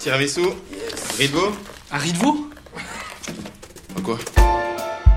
Tiramisu, 0.00 0.40
riz 1.16 1.28
de 1.28 1.32
veau. 1.32 1.52
Un 1.92 1.98
riz 1.98 2.12
de 2.12 2.18
veau? 2.18 2.50
Quoi? 4.02 4.18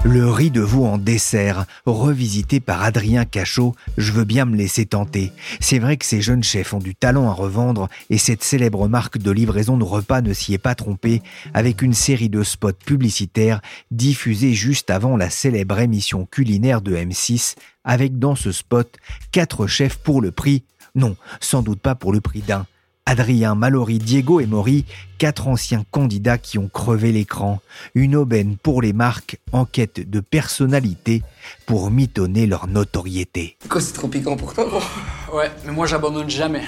Le 0.03 0.29
riz 0.29 0.51
de 0.51 0.61
veau 0.61 0.85
en 0.85 0.99
dessert, 0.99 1.65
revisité 1.87 2.59
par 2.59 2.83
Adrien 2.83 3.25
Cachot, 3.25 3.73
je 3.97 4.11
veux 4.11 4.25
bien 4.25 4.45
me 4.45 4.55
laisser 4.55 4.85
tenter. 4.85 5.31
C'est 5.59 5.79
vrai 5.79 5.97
que 5.97 6.05
ces 6.05 6.21
jeunes 6.21 6.43
chefs 6.43 6.71
ont 6.75 6.79
du 6.79 6.93
talent 6.93 7.27
à 7.29 7.33
revendre 7.33 7.89
et 8.11 8.19
cette 8.19 8.43
célèbre 8.43 8.87
marque 8.87 9.17
de 9.17 9.31
livraison 9.31 9.75
de 9.75 9.83
repas 9.83 10.21
ne 10.21 10.33
s'y 10.33 10.53
est 10.53 10.59
pas 10.59 10.75
trompée 10.75 11.23
avec 11.55 11.81
une 11.81 11.95
série 11.95 12.29
de 12.29 12.43
spots 12.43 12.73
publicitaires 12.85 13.59
diffusés 13.89 14.53
juste 14.53 14.91
avant 14.91 15.17
la 15.17 15.31
célèbre 15.31 15.79
émission 15.79 16.27
culinaire 16.27 16.81
de 16.81 16.95
M6 16.95 17.55
avec 17.83 18.19
dans 18.19 18.35
ce 18.35 18.51
spot 18.51 18.97
quatre 19.31 19.65
chefs 19.65 19.97
pour 19.97 20.21
le 20.21 20.31
prix, 20.31 20.63
non, 20.93 21.15
sans 21.39 21.63
doute 21.63 21.79
pas 21.79 21.95
pour 21.95 22.13
le 22.13 22.21
prix 22.21 22.41
d'un, 22.41 22.67
Adrien, 23.09 23.55
Mallory, 23.55 23.97
Diego 23.97 24.39
et 24.39 24.45
Maury, 24.45 24.85
quatre 25.17 25.47
anciens 25.47 25.83
candidats 25.89 26.37
qui 26.37 26.59
ont 26.59 26.69
crevé 26.71 27.11
l'écran. 27.11 27.59
Une 27.95 28.15
aubaine 28.15 28.55
pour 28.61 28.83
les 28.83 28.93
marques 28.93 29.39
en 29.51 29.65
quête 29.65 30.07
de 30.07 30.19
personnalité 30.19 31.23
pour 31.65 31.89
mitonner 31.89 32.45
leur 32.45 32.67
notoriété. 32.67 33.57
Quoi, 33.67 33.81
c'est 33.81 33.93
trop 33.93 34.09
piquant 34.09 34.37
pour 34.37 34.53
toi, 34.53 34.65
gros? 34.65 34.81
Ouais, 35.35 35.49
mais 35.65 35.71
moi 35.71 35.87
j'abandonne 35.87 36.29
jamais. 36.29 36.65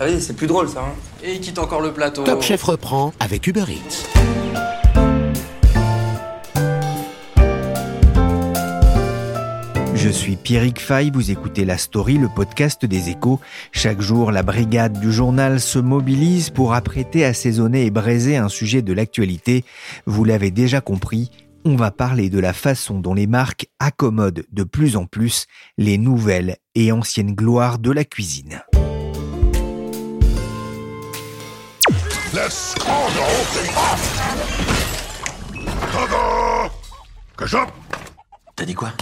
Ah 0.00 0.06
oui, 0.08 0.20
c'est 0.20 0.34
plus 0.34 0.48
drôle, 0.48 0.68
ça. 0.68 0.80
Hein. 0.80 0.94
Et 1.22 1.34
il 1.34 1.40
quitte 1.40 1.60
encore 1.60 1.80
le 1.80 1.92
plateau. 1.92 2.24
Top 2.24 2.42
Chef 2.42 2.64
reprend 2.64 3.12
avec 3.20 3.46
Uber 3.46 3.64
Eats. 3.68 4.41
Je 10.02 10.08
suis 10.08 10.34
Pierrick 10.34 10.80
Fay, 10.80 11.12
vous 11.12 11.30
écoutez 11.30 11.64
La 11.64 11.78
Story, 11.78 12.18
le 12.18 12.28
podcast 12.28 12.84
des 12.84 13.08
échos. 13.08 13.38
Chaque 13.70 14.00
jour, 14.00 14.32
la 14.32 14.42
brigade 14.42 14.98
du 14.98 15.12
journal 15.12 15.60
se 15.60 15.78
mobilise 15.78 16.50
pour 16.50 16.74
apprêter, 16.74 17.24
assaisonner 17.24 17.86
et 17.86 17.92
braiser 17.92 18.36
un 18.36 18.48
sujet 18.48 18.82
de 18.82 18.92
l'actualité. 18.92 19.64
Vous 20.06 20.24
l'avez 20.24 20.50
déjà 20.50 20.80
compris, 20.80 21.30
on 21.64 21.76
va 21.76 21.92
parler 21.92 22.30
de 22.30 22.40
la 22.40 22.52
façon 22.52 22.98
dont 22.98 23.14
les 23.14 23.28
marques 23.28 23.68
accommodent 23.78 24.42
de 24.50 24.64
plus 24.64 24.96
en 24.96 25.06
plus 25.06 25.46
les 25.78 25.98
nouvelles 25.98 26.56
et 26.74 26.90
anciennes 26.90 27.36
gloires 27.36 27.78
de 27.78 27.92
la 27.92 28.04
cuisine. 28.04 28.60
T'as 38.56 38.64
dit 38.64 38.74
quoi? 38.74 38.92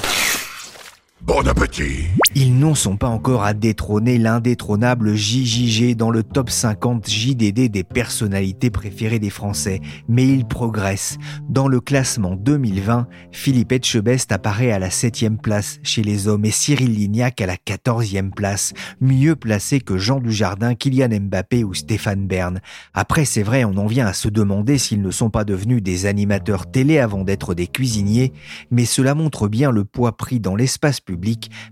Bon 1.23 1.47
appétit 1.47 2.07
Ils 2.35 2.59
n'en 2.59 2.75
sont 2.75 2.97
pas 2.97 3.09
encore 3.09 3.45
à 3.45 3.53
détrôner 3.53 4.17
l'indétrônable 4.17 5.15
JJG 5.15 5.95
dans 5.95 6.11
le 6.11 6.23
top 6.23 6.49
50 6.49 7.11
JDD 7.11 7.69
des 7.69 7.85
personnalités 7.85 8.71
préférées 8.71 9.19
des 9.19 9.29
Français, 9.29 9.81
mais 10.09 10.27
ils 10.27 10.47
progressent. 10.47 11.19
Dans 11.51 11.69
le 11.69 11.81
classement 11.81 12.37
2020, 12.37 13.07
Philippe 13.33 13.73
Etchebest 13.73 14.33
apparaît 14.33 14.73
à 14.73 14.79
la 14.79 14.89
7e 14.89 15.37
place 15.37 15.79
chez 15.83 16.03
les 16.03 16.27
hommes 16.27 16.47
et 16.47 16.51
Cyril 16.51 16.95
Lignac 16.95 17.43
à 17.43 17.47
la 17.47 17.57
14e 17.57 18.31
place, 18.31 18.73
mieux 19.03 19.37
placé 19.37 19.81
que 19.81 19.99
Jean 19.99 20.21
Dujardin, 20.21 20.75
Kylian 20.75 21.21
Mbappé 21.21 21.65
ou 21.65 21.75
Stéphane 21.75 22.27
Bern. 22.27 22.61
Après, 22.95 23.27
c'est 23.27 23.43
vrai, 23.43 23.65
on 23.65 23.77
en 23.77 23.87
vient 23.87 24.07
à 24.07 24.15
se 24.15 24.29
demander 24.29 24.79
s'ils 24.79 25.03
ne 25.03 25.11
sont 25.11 25.31
pas 25.31 25.45
devenus 25.45 25.83
des 25.83 26.07
animateurs 26.07 26.71
télé 26.71 26.99
avant 26.99 27.25
d'être 27.25 27.53
des 27.53 27.67
cuisiniers, 27.67 28.33
mais 28.71 28.87
cela 28.87 29.15
montre 29.15 29.49
bien 29.49 29.71
le 29.71 29.85
poids 29.85 30.17
pris 30.17 30.41
dans 30.41 30.57
l'espace 30.57 30.99
public 31.01 31.10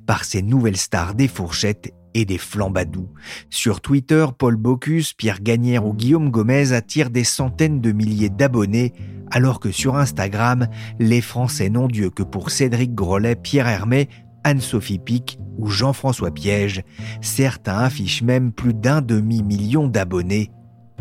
par 0.06 0.24
ces 0.24 0.42
nouvelles 0.42 0.76
stars 0.76 1.14
des 1.14 1.28
fourchettes 1.28 1.92
et 2.14 2.24
des 2.24 2.38
flambadous. 2.38 3.08
Sur 3.50 3.80
Twitter, 3.80 4.26
Paul 4.36 4.56
Bocuse, 4.56 5.12
Pierre 5.12 5.40
Gagnère 5.40 5.86
ou 5.86 5.94
Guillaume 5.94 6.30
Gomez 6.30 6.72
attirent 6.72 7.10
des 7.10 7.24
centaines 7.24 7.80
de 7.80 7.92
milliers 7.92 8.30
d'abonnés, 8.30 8.92
alors 9.30 9.60
que 9.60 9.70
sur 9.70 9.96
Instagram, 9.96 10.68
les 10.98 11.20
Français 11.20 11.68
n'ont 11.68 11.88
Dieu 11.88 12.10
que 12.10 12.22
pour 12.22 12.50
Cédric 12.50 12.94
Grolet, 12.94 13.36
Pierre 13.36 13.68
Hermé, 13.68 14.08
Anne-Sophie 14.44 14.98
Pic 14.98 15.38
ou 15.58 15.68
Jean-François 15.68 16.30
Piège. 16.30 16.82
Certains 17.20 17.78
affichent 17.78 18.22
même 18.22 18.52
plus 18.52 18.74
d'un 18.74 19.02
demi-million 19.02 19.86
d'abonnés, 19.86 20.50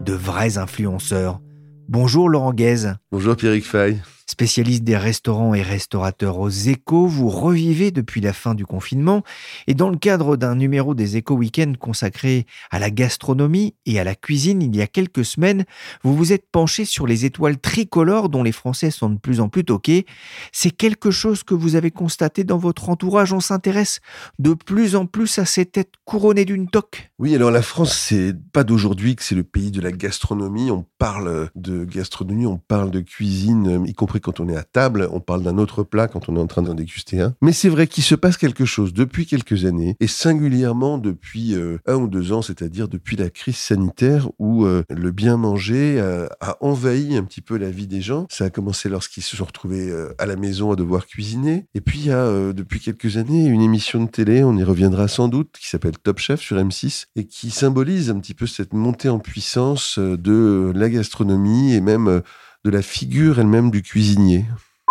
de 0.03 0.13
vrais 0.13 0.57
influenceurs. 0.57 1.39
Bonjour 1.87 2.27
Laurent 2.27 2.53
Guez. 2.53 2.91
Bonjour 3.11 3.35
Pierrick 3.35 3.65
Fay. 3.65 4.01
Spécialiste 4.29 4.83
des 4.83 4.97
restaurants 4.97 5.53
et 5.53 5.61
restaurateurs 5.61 6.37
aux 6.37 6.49
échos, 6.49 7.07
vous 7.07 7.29
revivez 7.29 7.91
depuis 7.91 8.19
la 8.19 8.33
fin 8.33 8.55
du 8.55 8.65
confinement 8.65 9.23
et 9.67 9.73
dans 9.73 9.89
le 9.89 9.95
cadre 9.95 10.35
d'un 10.35 10.55
numéro 10.55 10.93
des 10.93 11.15
échos 11.15 11.35
week-end 11.35 11.71
consacré 11.79 12.45
à 12.69 12.77
la 12.77 12.91
gastronomie 12.91 13.73
et 13.85 14.01
à 14.01 14.03
la 14.03 14.15
cuisine 14.15 14.61
il 14.61 14.75
y 14.75 14.81
a 14.81 14.87
quelques 14.87 15.23
semaines, 15.23 15.63
vous 16.03 16.13
vous 16.13 16.33
êtes 16.33 16.45
penché 16.51 16.83
sur 16.83 17.07
les 17.07 17.23
étoiles 17.23 17.57
tricolores 17.57 18.27
dont 18.27 18.43
les 18.43 18.51
Français 18.51 18.91
sont 18.91 19.09
de 19.09 19.17
plus 19.17 19.39
en 19.39 19.47
plus 19.47 19.63
toqués. 19.63 20.05
C'est 20.51 20.71
quelque 20.71 21.09
chose 21.09 21.43
que 21.43 21.53
vous 21.53 21.75
avez 21.75 21.91
constaté 21.91 22.43
dans 22.43 22.57
votre 22.57 22.89
entourage? 22.89 23.31
On 23.31 23.39
s'intéresse 23.39 24.01
de 24.39 24.53
plus 24.53 24.97
en 24.97 25.05
plus 25.05 25.39
à 25.39 25.45
ces 25.45 25.65
têtes 25.65 25.93
couronnées 26.03 26.43
d'une 26.43 26.69
toque. 26.69 27.11
Oui, 27.17 27.33
alors 27.33 27.49
la 27.49 27.61
France, 27.61 27.97
c'est 27.97 28.35
pas 28.51 28.65
d'aujourd'hui 28.65 29.15
que 29.15 29.23
c'est 29.23 29.35
le 29.35 29.43
pays 29.43 29.71
de 29.71 29.79
la 29.79 29.93
gastronomie. 29.93 30.69
On 30.69 30.85
parle 30.97 31.49
de 31.55 31.85
gastronomie, 31.85 32.45
on 32.45 32.57
parle 32.57 32.91
de 32.91 32.99
cuisine, 32.99 33.85
y 33.87 33.93
compris 33.93 34.16
quand 34.19 34.39
on 34.39 34.49
est 34.49 34.55
à 34.55 34.63
table, 34.63 35.07
on 35.11 35.19
parle 35.19 35.43
d'un 35.43 35.57
autre 35.57 35.83
plat 35.83 36.07
quand 36.07 36.29
on 36.29 36.35
est 36.35 36.39
en 36.39 36.47
train 36.47 36.61
d'en 36.61 36.73
déguster 36.73 37.21
un. 37.21 37.33
Mais 37.41 37.51
c'est 37.51 37.69
vrai 37.69 37.87
qu'il 37.87 38.03
se 38.03 38.15
passe 38.15 38.37
quelque 38.37 38.65
chose 38.65 38.93
depuis 38.93 39.25
quelques 39.25 39.65
années, 39.65 39.95
et 39.99 40.07
singulièrement 40.07 40.97
depuis 40.97 41.55
euh, 41.55 41.77
un 41.85 41.95
ou 41.95 42.07
deux 42.07 42.31
ans, 42.31 42.41
c'est-à-dire 42.41 42.87
depuis 42.87 43.15
la 43.15 43.29
crise 43.29 43.57
sanitaire 43.57 44.29
où 44.39 44.65
euh, 44.65 44.83
le 44.89 45.11
bien 45.11 45.37
manger 45.37 45.99
euh, 45.99 46.27
a 46.39 46.57
envahi 46.61 47.15
un 47.15 47.23
petit 47.23 47.41
peu 47.41 47.57
la 47.57 47.69
vie 47.69 47.87
des 47.87 48.01
gens. 48.01 48.27
Ça 48.29 48.45
a 48.45 48.49
commencé 48.49 48.89
lorsqu'ils 48.89 49.23
se 49.23 49.35
sont 49.35 49.45
retrouvés 49.45 49.93
à 50.17 50.25
la 50.25 50.35
maison 50.35 50.71
à 50.71 50.75
devoir 50.75 51.05
cuisiner. 51.05 51.65
Et 51.73 51.81
puis 51.81 51.99
il 51.99 52.05
y 52.05 52.11
a 52.11 52.53
depuis 52.53 52.79
quelques 52.79 53.17
années 53.17 53.45
une 53.45 53.61
émission 53.61 54.03
de 54.03 54.09
télé, 54.09 54.43
on 54.43 54.55
y 54.57 54.63
reviendra 54.63 55.07
sans 55.07 55.27
doute, 55.27 55.55
qui 55.59 55.67
s'appelle 55.67 55.97
Top 55.97 56.19
Chef 56.19 56.41
sur 56.41 56.57
M6 56.57 57.05
et 57.15 57.25
qui 57.25 57.49
symbolise 57.49 58.09
un 58.09 58.19
petit 58.19 58.33
peu 58.33 58.47
cette 58.47 58.73
montée 58.73 59.09
en 59.09 59.19
puissance 59.19 59.99
de 59.99 60.71
la 60.75 60.89
gastronomie 60.89 61.73
et 61.73 61.81
même 61.81 62.21
de 62.67 62.71
la 62.71 62.81
figure 62.81 63.39
elle-même 63.39 63.71
du 63.71 63.81
cuisinier. 63.81 64.43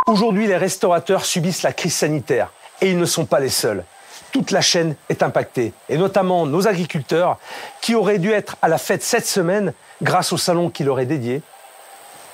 Aujourd'hui, 0.06 0.46
les 0.46 0.56
restaurateurs 0.56 1.26
subissent 1.26 1.62
la 1.62 1.74
crise 1.74 1.94
sanitaire 1.94 2.50
et 2.80 2.90
ils 2.90 2.98
ne 2.98 3.04
sont 3.04 3.26
pas 3.26 3.38
les 3.38 3.50
seuls. 3.50 3.84
Toute 4.32 4.50
la 4.50 4.62
chaîne 4.62 4.96
est 5.10 5.22
impactée, 5.22 5.74
et 5.90 5.98
notamment 5.98 6.46
nos 6.46 6.66
agriculteurs 6.66 7.38
qui 7.82 7.94
auraient 7.94 8.18
dû 8.18 8.30
être 8.32 8.56
à 8.62 8.68
la 8.68 8.78
fête 8.78 9.02
cette 9.02 9.26
semaine 9.26 9.74
grâce 10.02 10.32
au 10.32 10.38
salon 10.38 10.70
qui 10.70 10.84
leur 10.84 11.00
est 11.00 11.06
dédié. 11.06 11.42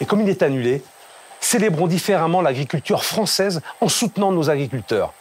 Et 0.00 0.06
comme 0.06 0.20
il 0.20 0.28
est 0.28 0.42
annulé, 0.42 0.84
célébrons 1.40 1.88
différemment 1.88 2.40
l'agriculture 2.40 3.04
française 3.04 3.62
en 3.80 3.88
soutenant 3.88 4.30
nos 4.30 4.48
agriculteurs. 4.48 5.12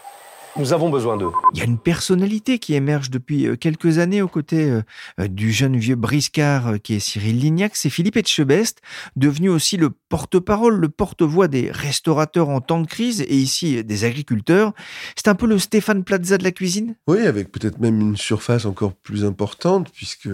Nous 0.57 0.73
avons 0.73 0.89
besoin 0.89 1.15
d'eux. 1.15 1.31
Il 1.53 1.59
y 1.59 1.61
a 1.61 1.65
une 1.65 1.77
personnalité 1.77 2.59
qui 2.59 2.73
émerge 2.73 3.09
depuis 3.09 3.47
euh, 3.47 3.55
quelques 3.55 3.99
années 3.99 4.21
aux 4.21 4.27
côtés 4.27 4.69
euh, 4.69 4.81
euh, 5.21 5.27
du 5.29 5.53
jeune 5.53 5.77
vieux 5.77 5.95
briscard 5.95 6.81
qui 6.83 6.95
est 6.95 6.99
Cyril 6.99 7.39
Lignac. 7.39 7.75
C'est 7.75 7.89
Philippe 7.89 8.17
Etchebest, 8.17 8.81
devenu 9.15 9.47
aussi 9.47 9.77
le 9.77 9.91
porte-parole, 10.09 10.75
le 10.75 10.89
porte-voix 10.89 11.47
des 11.47 11.71
restaurateurs 11.71 12.49
en 12.49 12.59
temps 12.59 12.81
de 12.81 12.87
crise 12.87 13.21
et 13.21 13.35
ici 13.35 13.81
des 13.85 14.03
agriculteurs. 14.03 14.73
C'est 15.15 15.29
un 15.29 15.35
peu 15.35 15.47
le 15.47 15.57
Stéphane 15.57 16.03
Plaza 16.03 16.37
de 16.37 16.43
la 16.43 16.51
cuisine? 16.51 16.95
Oui, 17.07 17.19
avec 17.19 17.49
peut-être 17.51 17.79
même 17.79 18.01
une 18.01 18.17
surface 18.17 18.65
encore 18.65 18.93
plus 18.93 19.23
importante 19.23 19.89
puisque 19.93 20.29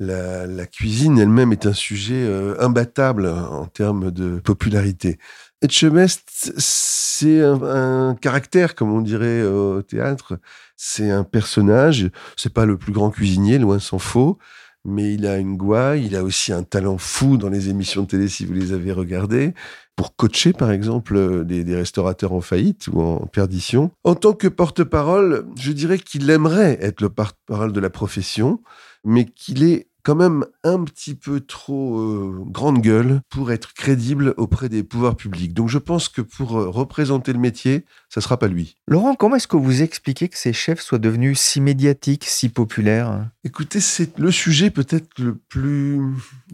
la, 0.00 0.66
cuisine 0.66 1.16
elle-même 1.18 1.52
est 1.52 1.66
un 1.66 1.72
sujet 1.72 2.28
imbattable 2.58 3.26
en 3.28 3.66
termes 3.66 4.10
de 4.10 4.38
popularité. 4.40 5.18
Etchebest, 5.60 6.52
c'est 6.56 7.42
un, 7.42 8.14
caractère, 8.20 8.74
comme 8.74 8.92
on 8.92 9.00
dirait 9.00 9.42
au 9.42 9.82
théâtre. 9.82 10.38
C'est 10.76 11.10
un 11.10 11.24
personnage. 11.24 12.10
C'est 12.36 12.52
pas 12.52 12.64
le 12.64 12.78
plus 12.78 12.92
grand 12.92 13.10
cuisinier, 13.10 13.58
loin 13.58 13.78
s'en 13.78 13.98
faut. 13.98 14.38
mais 14.84 15.14
il 15.14 15.26
a 15.26 15.38
une 15.38 15.56
gouaille, 15.56 16.06
il 16.06 16.16
a 16.16 16.22
aussi 16.22 16.52
un 16.52 16.62
talent 16.62 16.96
fou 16.98 17.36
dans 17.36 17.48
les 17.48 17.68
émissions 17.68 18.02
de 18.02 18.06
télé 18.06 18.28
si 18.28 18.46
vous 18.46 18.52
les 18.54 18.72
avez 18.72 18.92
regardées, 18.92 19.52
pour 19.96 20.14
coacher 20.14 20.52
par 20.52 20.70
exemple 20.70 21.44
des, 21.44 21.64
des 21.64 21.74
restaurateurs 21.74 22.32
en 22.32 22.40
faillite 22.40 22.86
ou 22.86 23.00
en 23.00 23.26
perdition. 23.26 23.90
En 24.04 24.14
tant 24.14 24.32
que 24.34 24.46
porte-parole, 24.46 25.46
je 25.56 25.72
dirais 25.72 25.98
qu'il 25.98 26.30
aimerait 26.30 26.78
être 26.80 27.00
le 27.00 27.10
porte-parole 27.10 27.72
de 27.72 27.80
la 27.80 27.90
profession, 27.90 28.62
mais 29.04 29.24
qu'il 29.24 29.64
est 29.64 29.87
quand 30.08 30.14
même 30.14 30.46
un 30.64 30.84
petit 30.84 31.14
peu 31.14 31.38
trop 31.38 31.98
euh, 31.98 32.42
grande 32.46 32.80
gueule 32.80 33.20
pour 33.28 33.52
être 33.52 33.74
crédible 33.74 34.32
auprès 34.38 34.70
des 34.70 34.82
pouvoirs 34.82 35.16
publics. 35.16 35.52
Donc 35.52 35.68
je 35.68 35.76
pense 35.76 36.08
que 36.08 36.22
pour 36.22 36.58
euh, 36.58 36.70
représenter 36.70 37.34
le 37.34 37.38
métier, 37.38 37.84
ça 38.08 38.22
sera 38.22 38.38
pas 38.38 38.48
lui. 38.48 38.78
Laurent, 38.86 39.14
comment 39.14 39.36
est-ce 39.36 39.46
que 39.46 39.58
vous 39.58 39.82
expliquez 39.82 40.30
que 40.30 40.38
ces 40.38 40.54
chefs 40.54 40.80
soient 40.80 40.96
devenus 40.96 41.38
si 41.38 41.60
médiatiques, 41.60 42.24
si 42.24 42.48
populaires? 42.48 43.28
Écoutez, 43.44 43.80
c'est 43.80 44.18
le 44.18 44.30
sujet 44.30 44.70
peut-être 44.70 45.10
le 45.18 45.34
plus 45.34 46.00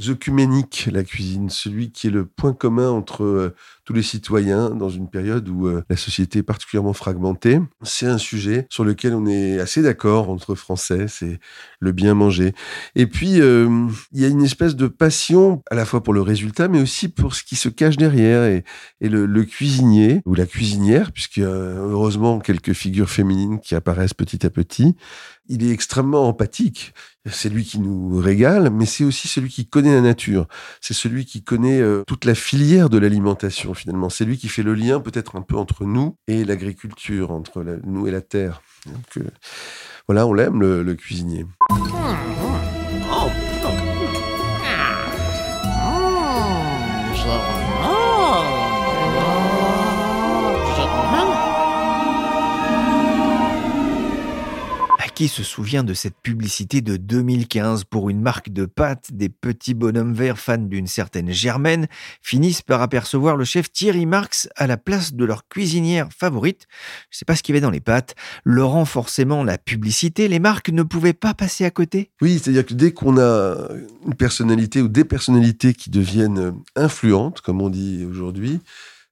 œcuménique, 0.09 0.89
la 0.91 1.05
cuisine, 1.05 1.49
celui 1.49 1.93
qui 1.93 2.09
est 2.09 2.11
le 2.11 2.27
point 2.27 2.55
commun 2.55 2.91
entre 2.91 3.23
euh, 3.23 3.55
tous 3.85 3.93
les 3.93 4.03
citoyens 4.03 4.71
dans 4.71 4.89
une 4.89 5.09
période 5.09 5.49
où 5.49 5.69
la 5.69 5.97
société 5.97 6.41
est 6.41 6.43
particulièrement 6.43 6.93
fragmentée. 6.93 7.61
C'est 7.83 8.07
un 8.07 8.19
sujet 8.19 8.67
sur 8.71 8.85
lequel 8.85 9.15
on 9.15 9.27
est 9.27 9.59
assez 9.61 9.83
d'accord 9.83 10.31
entre 10.31 10.55
Français, 10.55 11.07
c'est 11.09 11.39
le 11.81 11.93
bien 11.93 12.15
manger. 12.15 12.53
Et 12.95 13.07
puis, 13.07 13.41
euh, 13.41 13.89
il 14.13 14.21
y 14.21 14.25
a 14.25 14.29
une 14.29 14.43
espèce 14.43 14.77
de 14.77 14.87
passion 14.87 15.63
à 15.71 15.75
la 15.75 15.85
fois 15.85 16.03
pour 16.03 16.15
le 16.15 16.23
résultat, 16.23 16.69
mais 16.69 16.81
aussi 16.81 17.09
pour 17.09 17.35
ce 17.35 17.43
qui 17.45 17.57
se 17.57 17.69
cache 17.69 17.97
derrière. 17.97 18.45
Et, 18.45 18.65
le, 19.01 19.45
cuisinier 19.45 20.23
ou 20.25 20.35
la 20.35 20.47
cuisinière, 20.47 21.11
a 21.37 21.41
heureusement 21.41 22.39
quelques 22.41 22.73
figures 22.73 23.11
féminines 23.11 23.61
qui 23.61 23.75
apparaissent 23.75 24.15
petit 24.15 24.47
à 24.47 24.51
petit, 24.51 24.97
il 25.49 25.64
est 25.64 25.70
extrêmement 25.70 26.29
empathique. 26.29 26.94
C'est 27.31 27.49
lui 27.49 27.64
qui 27.64 27.79
nous 27.79 28.19
régale, 28.19 28.70
mais 28.70 28.87
c'est 28.87 29.05
aussi 29.05 29.29
celui 29.29 29.49
qui 29.49 29.67
connaît 29.67 29.94
la 29.94 30.02
nature. 30.02 30.46
C'est 30.81 30.94
celui 30.94 31.25
qui 31.25 31.43
connaît 31.43 31.81
euh, 31.81 32.02
toute 32.06 32.25
la 32.25 32.35
filière 32.35 32.91
de 32.91 32.99
l'alimentation 32.99 33.73
finalement. 33.73 34.11
C'est 34.11 34.25
lui 34.25 34.37
qui 34.37 34.49
fait 34.49 34.62
le 34.62 34.75
lien 34.75 35.00
peut-être 35.00 35.37
un 35.37 35.43
peu 35.43 35.56
entre 35.56 35.85
nous 35.85 36.17
et 36.29 36.44
l'agriculture, 36.44 37.31
entre 37.31 37.64
nous 37.85 38.06
et 38.06 38.11
la 38.11 38.20
terre. 38.20 38.62
Euh, 39.17 39.23
voilà, 40.06 40.26
on 40.26 40.35
l'aime 40.35 40.61
le, 40.61 40.94
cuisinier. 40.94 41.46
Qui 55.15 55.29
se 55.29 55.45
souvient 55.45 55.85
de 55.85 55.95
cette 55.95 56.17
publicité 56.21 56.81
de 56.81 56.97
2015 56.97 57.85
pour 57.85 58.11
une 58.11 58.21
marque 58.21 58.51
de 58.51 58.67
pâtes 58.67 59.11
Des 59.13 59.29
petits 59.29 59.73
bonhommes 59.73 60.13
verts 60.13 60.41
fans 60.41 60.59
d'une 60.59 60.89
certaine 60.89 61.31
Germaine 61.31 61.87
finissent 62.21 62.63
par 62.63 62.83
apercevoir 62.83 63.37
le 63.37 63.45
chef 63.45 63.71
Thierry 63.71 64.07
Marx 64.07 64.49
à 64.57 64.67
la 64.67 64.77
place 64.77 65.15
de 65.15 65.25
leur 65.25 65.47
cuisinière 65.47 66.09
favorite. 66.13 66.67
Je 67.11 67.19
sais 67.19 67.25
pas 67.25 67.37
ce 67.37 67.45
qu'il 67.45 67.55
y 67.55 67.57
avait 67.57 67.63
dans 67.63 67.71
les 67.71 67.79
pâtes. 67.79 68.17
Laurent, 68.43 68.85
forcément, 68.85 69.45
la 69.45 69.57
publicité, 69.57 70.27
les 70.27 70.41
marques 70.41 70.71
ne 70.71 70.83
pouvaient 70.83 71.13
pas 71.13 71.33
passer 71.33 71.65
à 71.65 71.71
côté? 71.71 72.11
Oui, 72.21 72.41
c'est-à-dire 72.43 72.67
que 72.67 72.75
dès 72.75 72.93
qu'on 72.93 73.17
a 73.17 73.69
une 74.05 74.15
personnalité 74.15 74.83
ou 74.83 74.89
des 74.89 75.05
personnalités 75.05 75.75
qui 75.75 75.91
deviennent 75.91 76.57
influentes, 76.75 77.41
comme 77.41 77.63
on 77.63 77.71
dit 77.71 78.05
aujourd'hui, 78.05 78.61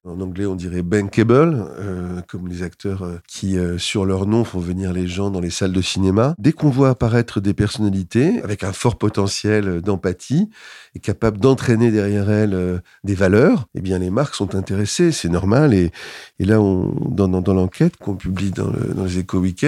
en 0.05 0.21
anglais, 0.21 0.47
on 0.47 0.57
dirait 0.57 0.83
bankable, 0.83 1.65
euh, 1.79 2.21
comme 2.27 2.49
les 2.49 2.65
acteurs 2.65 3.03
euh, 3.03 3.19
qui, 3.29 3.57
euh, 3.57 3.79
sur 3.79 4.05
leur 4.05 4.27
nom, 4.27 4.43
font 4.43 4.59
venir 4.59 4.93
les 4.93 5.07
gens 5.07 5.31
dans 5.31 5.39
les 5.39 5.51
salles 5.51 5.73
de 5.73 5.81
cinéma. 5.81 6.35
Dès 6.39 6.51
qu'on 6.53 6.71
voit 6.71 6.89
apparaître 6.89 7.41
des 7.41 7.55
personnalités 7.55 8.43
avec 8.43 8.65
un 8.65 8.73
fort 8.73 8.99
potentiel 8.99 9.81
d'empathie 9.81 10.51
et 10.97 10.99
capables 10.99 11.39
d'entraîner 11.39 11.93
derrière 11.93 12.31
elles 12.31 12.83
des 13.05 13.15
valeurs, 13.15 13.69
eh 13.77 13.81
bien, 13.81 14.01
les 14.01 14.11
marques 14.11 14.35
sont 14.35 14.57
intéressées, 14.57 15.13
c'est 15.13 15.29
normal. 15.29 15.73
Et, 15.73 15.93
et 16.41 16.45
là, 16.45 16.61
on, 16.61 16.93
dans, 17.09 17.29
dans, 17.29 17.55
l'enquête 17.55 17.97
qu'on 17.97 18.17
publie 18.17 18.51
dans, 18.51 18.71
le, 18.71 18.95
dans 18.95 19.05
les 19.05 19.19
éco 19.21 19.39
week 19.39 19.65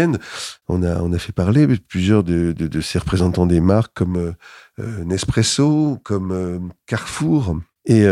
on 0.67 0.83
a, 0.83 1.01
on 1.01 1.13
a 1.13 1.19
fait 1.19 1.33
parler 1.33 1.69
plusieurs 1.79 2.25
de, 2.25 2.51
de, 2.51 2.67
de 2.67 2.81
ces 2.81 2.99
représentants 2.99 3.47
des 3.47 3.61
marques 3.61 3.95
comme 3.95 4.35
Nespresso, 4.79 5.99
comme 6.03 6.73
Carrefour. 6.87 7.57
Et 7.87 8.07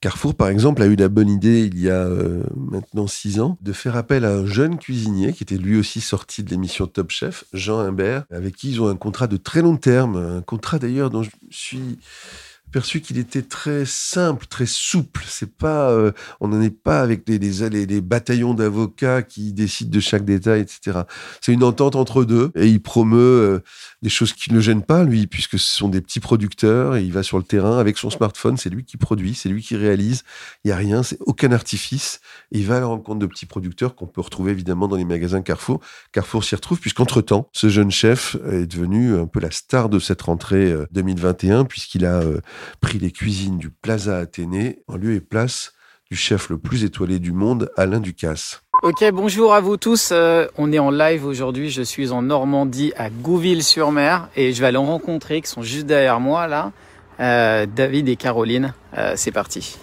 Carrefour, 0.00 0.36
par 0.36 0.48
exemple, 0.48 0.80
a 0.82 0.86
eu 0.86 0.94
la 0.94 1.08
bonne 1.08 1.28
idée, 1.28 1.64
il 1.64 1.80
y 1.80 1.90
a 1.90 2.06
euh, 2.06 2.44
maintenant 2.56 3.08
six 3.08 3.40
ans, 3.40 3.58
de 3.62 3.72
faire 3.72 3.96
appel 3.96 4.24
à 4.24 4.32
un 4.32 4.46
jeune 4.46 4.78
cuisinier 4.78 5.32
qui 5.32 5.42
était 5.42 5.56
lui 5.56 5.76
aussi 5.76 6.00
sorti 6.00 6.44
de 6.44 6.50
l'émission 6.50 6.86
Top 6.86 7.10
Chef, 7.10 7.44
Jean 7.52 7.80
Imbert, 7.80 8.24
avec 8.30 8.54
qui 8.54 8.70
ils 8.70 8.80
ont 8.80 8.86
un 8.86 8.94
contrat 8.94 9.26
de 9.26 9.36
très 9.36 9.60
long 9.60 9.76
terme, 9.76 10.16
un 10.16 10.40
contrat 10.40 10.78
d'ailleurs 10.78 11.10
dont 11.10 11.24
je 11.24 11.30
suis 11.50 11.98
perçu 12.70 13.00
qu'il 13.00 13.18
était 13.18 13.42
très 13.42 13.84
simple, 13.84 14.46
très 14.46 14.66
souple. 14.66 15.24
C'est 15.26 15.52
pas, 15.56 15.90
euh, 15.90 16.12
on 16.40 16.48
n'en 16.48 16.60
est 16.60 16.70
pas 16.70 17.00
avec 17.00 17.26
des, 17.26 18.00
bataillons 18.00 18.54
d'avocats 18.54 19.22
qui 19.22 19.52
décident 19.52 19.90
de 19.90 20.00
chaque 20.00 20.24
détail, 20.24 20.60
etc. 20.60 21.00
C'est 21.40 21.52
une 21.52 21.64
entente 21.64 21.96
entre 21.96 22.24
deux 22.24 22.50
et 22.54 22.66
il 22.66 22.80
promeut 22.80 23.18
euh, 23.18 23.60
des 24.02 24.08
choses 24.08 24.32
qui 24.32 24.50
ne 24.50 24.56
le 24.56 24.60
gênent 24.60 24.84
pas, 24.84 25.04
lui, 25.04 25.26
puisque 25.26 25.58
ce 25.58 25.76
sont 25.76 25.88
des 25.88 26.00
petits 26.00 26.20
producteurs 26.20 26.96
et 26.96 27.02
il 27.02 27.12
va 27.12 27.22
sur 27.22 27.38
le 27.38 27.44
terrain 27.44 27.78
avec 27.78 27.98
son 27.98 28.10
smartphone. 28.10 28.56
C'est 28.56 28.70
lui 28.70 28.84
qui 28.84 28.96
produit, 28.96 29.34
c'est 29.34 29.48
lui 29.48 29.62
qui 29.62 29.76
réalise. 29.76 30.24
Il 30.64 30.68
y 30.68 30.72
a 30.72 30.76
rien, 30.76 31.02
c'est 31.02 31.18
aucun 31.20 31.52
artifice. 31.52 32.20
il 32.50 32.66
va 32.66 32.76
à 32.76 32.80
la 32.80 32.86
rencontre 32.86 33.18
de 33.18 33.26
petits 33.26 33.46
producteurs 33.46 33.94
qu'on 33.94 34.06
peut 34.06 34.20
retrouver 34.20 34.52
évidemment 34.52 34.88
dans 34.88 34.96
les 34.96 35.04
magasins 35.04 35.42
Carrefour. 35.42 35.80
Carrefour 36.12 36.44
s'y 36.44 36.54
retrouve 36.54 36.80
puisqu'entre 36.80 37.20
temps, 37.20 37.48
ce 37.52 37.68
jeune 37.68 37.90
chef 37.90 38.36
est 38.50 38.66
devenu 38.66 39.16
un 39.16 39.26
peu 39.26 39.40
la 39.40 39.50
star 39.50 39.88
de 39.88 39.98
cette 39.98 40.22
rentrée 40.22 40.74
2021 40.92 41.60
euh, 41.60 41.64
puisqu'il 41.64 42.04
a 42.04 42.22
pris 42.80 42.98
les 42.98 43.10
cuisines 43.10 43.58
du 43.58 43.70
Plaza 43.70 44.18
Athénée 44.18 44.80
en 44.88 44.96
lieu 44.96 45.14
et 45.14 45.20
place 45.20 45.72
du 46.10 46.16
chef 46.16 46.48
le 46.48 46.58
plus 46.58 46.84
étoilé 46.84 47.18
du 47.18 47.32
monde, 47.32 47.70
Alain 47.76 48.00
Ducasse. 48.00 48.62
Ok, 48.82 49.04
bonjour 49.12 49.52
à 49.52 49.60
vous 49.60 49.76
tous. 49.76 50.10
Euh, 50.12 50.46
on 50.56 50.72
est 50.72 50.78
en 50.78 50.90
live 50.90 51.26
aujourd'hui. 51.26 51.68
Je 51.68 51.82
suis 51.82 52.12
en 52.12 52.22
Normandie, 52.22 52.92
à 52.96 53.10
Gouville-sur-Mer, 53.10 54.28
et 54.36 54.52
je 54.52 54.60
vais 54.60 54.68
aller 54.68 54.76
en 54.78 54.86
rencontrer, 54.86 55.40
qui 55.42 55.50
sont 55.50 55.62
juste 55.62 55.86
derrière 55.86 56.20
moi 56.20 56.46
là, 56.46 56.72
euh, 57.20 57.66
David 57.66 58.08
et 58.08 58.16
Caroline. 58.16 58.72
Euh, 58.96 59.14
c'est 59.16 59.32
parti. 59.32 59.76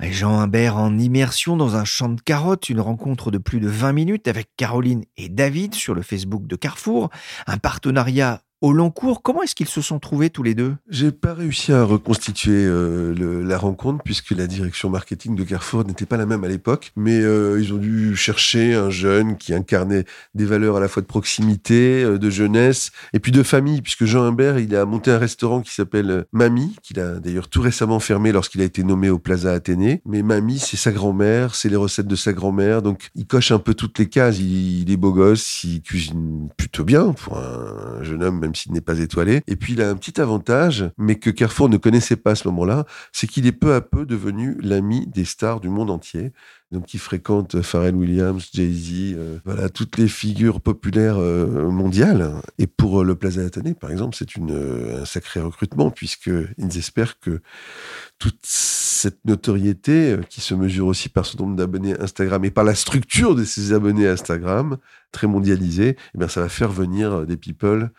Jean 0.00 0.40
Humbert 0.40 0.76
en 0.76 0.98
immersion 0.98 1.56
dans 1.56 1.76
un 1.76 1.84
champ 1.84 2.08
de 2.08 2.20
carottes, 2.20 2.68
une 2.68 2.80
rencontre 2.80 3.30
de 3.30 3.38
plus 3.38 3.60
de 3.60 3.68
20 3.68 3.92
minutes 3.92 4.28
avec 4.28 4.48
Caroline 4.56 5.04
et 5.16 5.28
David 5.28 5.74
sur 5.74 5.94
le 5.94 6.02
Facebook 6.02 6.46
de 6.46 6.56
Carrefour, 6.56 7.10
un 7.46 7.56
partenariat 7.56 8.42
au 8.64 8.72
long 8.72 8.90
cours. 8.90 9.20
Comment 9.20 9.42
est-ce 9.42 9.54
qu'ils 9.54 9.68
se 9.68 9.82
sont 9.82 9.98
trouvés 9.98 10.30
tous 10.30 10.42
les 10.42 10.54
deux? 10.54 10.74
J'ai 10.88 11.12
pas 11.12 11.34
réussi 11.34 11.70
à 11.70 11.84
reconstituer 11.84 12.64
euh, 12.64 13.44
la 13.46 13.58
rencontre 13.58 14.02
puisque 14.02 14.30
la 14.30 14.46
direction 14.46 14.88
marketing 14.88 15.36
de 15.36 15.44
Carrefour 15.44 15.84
n'était 15.84 16.06
pas 16.06 16.16
la 16.16 16.24
même 16.24 16.44
à 16.44 16.48
l'époque. 16.48 16.92
Mais 16.96 17.20
euh, 17.20 17.60
ils 17.60 17.74
ont 17.74 17.78
dû 17.78 18.16
chercher 18.16 18.72
un 18.72 18.88
jeune 18.88 19.36
qui 19.36 19.52
incarnait 19.52 20.06
des 20.34 20.46
valeurs 20.46 20.78
à 20.78 20.80
la 20.80 20.88
fois 20.88 21.02
de 21.02 21.06
proximité, 21.06 22.04
euh, 22.04 22.16
de 22.16 22.30
jeunesse 22.30 22.90
et 23.12 23.20
puis 23.20 23.32
de 23.32 23.42
famille. 23.42 23.82
Puisque 23.82 24.06
Jean 24.06 24.22
Humbert, 24.22 24.58
il 24.58 24.74
a 24.74 24.86
monté 24.86 25.10
un 25.10 25.18
restaurant 25.18 25.60
qui 25.60 25.74
s'appelle 25.74 26.24
Mamie, 26.32 26.74
qu'il 26.82 27.00
a 27.00 27.20
d'ailleurs 27.20 27.48
tout 27.48 27.60
récemment 27.60 28.00
fermé 28.00 28.32
lorsqu'il 28.32 28.62
a 28.62 28.64
été 28.64 28.82
nommé 28.82 29.10
au 29.10 29.18
Plaza 29.18 29.52
Athénée. 29.52 30.00
Mais 30.06 30.22
Mamie, 30.22 30.58
c'est 30.58 30.78
sa 30.78 30.90
grand-mère, 30.90 31.54
c'est 31.54 31.68
les 31.68 31.76
recettes 31.76 32.08
de 32.08 32.16
sa 32.16 32.32
grand-mère. 32.32 32.80
Donc 32.80 33.10
il 33.14 33.26
coche 33.26 33.52
un 33.52 33.58
peu 33.58 33.74
toutes 33.74 33.98
les 33.98 34.08
cases. 34.08 34.38
Il, 34.38 34.80
il 34.80 34.90
est 34.90 34.96
beau 34.96 35.12
gosse, 35.12 35.64
il 35.64 35.82
cuisine 35.82 36.48
plutôt 36.56 36.84
bien 36.84 37.12
pour 37.12 37.36
un 37.36 38.02
jeune 38.02 38.22
homme, 38.22 38.38
même 38.38 38.53
s'il 38.54 38.72
n'est 38.72 38.80
pas 38.80 38.98
étoilé. 38.98 39.42
Et 39.46 39.56
puis 39.56 39.74
il 39.74 39.82
a 39.82 39.90
un 39.90 39.96
petit 39.96 40.20
avantage, 40.20 40.90
mais 40.98 41.16
que 41.16 41.30
Carrefour 41.30 41.68
ne 41.68 41.76
connaissait 41.76 42.16
pas 42.16 42.32
à 42.32 42.34
ce 42.34 42.48
moment-là, 42.48 42.84
c'est 43.12 43.26
qu'il 43.26 43.46
est 43.46 43.52
peu 43.52 43.74
à 43.74 43.80
peu 43.80 44.06
devenu 44.06 44.56
l'ami 44.60 45.06
des 45.06 45.24
stars 45.24 45.60
du 45.60 45.68
monde 45.68 45.90
entier. 45.90 46.32
Donc 46.74 46.92
il 46.92 46.98
fréquente 46.98 47.62
Pharrell 47.62 47.94
Williams, 47.94 48.48
Jay-Z, 48.52 49.14
euh, 49.16 49.38
voilà 49.44 49.68
toutes 49.68 49.96
les 49.96 50.08
figures 50.08 50.60
populaires 50.60 51.18
euh, 51.18 51.70
mondiales. 51.70 52.34
Et 52.58 52.66
pour 52.66 53.00
euh, 53.00 53.04
le 53.04 53.14
Plaza 53.14 53.42
Athénée, 53.42 53.74
par 53.74 53.92
exemple, 53.92 54.16
c'est 54.16 54.26
un 54.36 55.04
sacré 55.04 55.40
recrutement 55.40 55.92
puisqu'ils 55.92 56.76
espèrent 56.76 57.20
que 57.20 57.40
toute 58.18 58.40
cette 58.42 59.24
notoriété 59.24 60.16
qui 60.28 60.40
se 60.40 60.54
mesure 60.54 60.86
aussi 60.86 61.08
par 61.08 61.26
son 61.26 61.38
nombre 61.44 61.56
d'abonnés 61.56 61.94
Instagram 62.00 62.44
et 62.44 62.50
par 62.50 62.64
la 62.64 62.74
structure 62.74 63.36
de 63.36 63.44
ces 63.44 63.72
abonnés 63.72 64.08
Instagram 64.08 64.78
très 65.12 65.28
mondialisés, 65.28 65.96
eh 66.14 66.18
bien 66.18 66.26
ça 66.26 66.40
va 66.40 66.48
faire 66.48 66.72
venir 66.72 67.24
des 67.24 67.36
people 67.36 67.92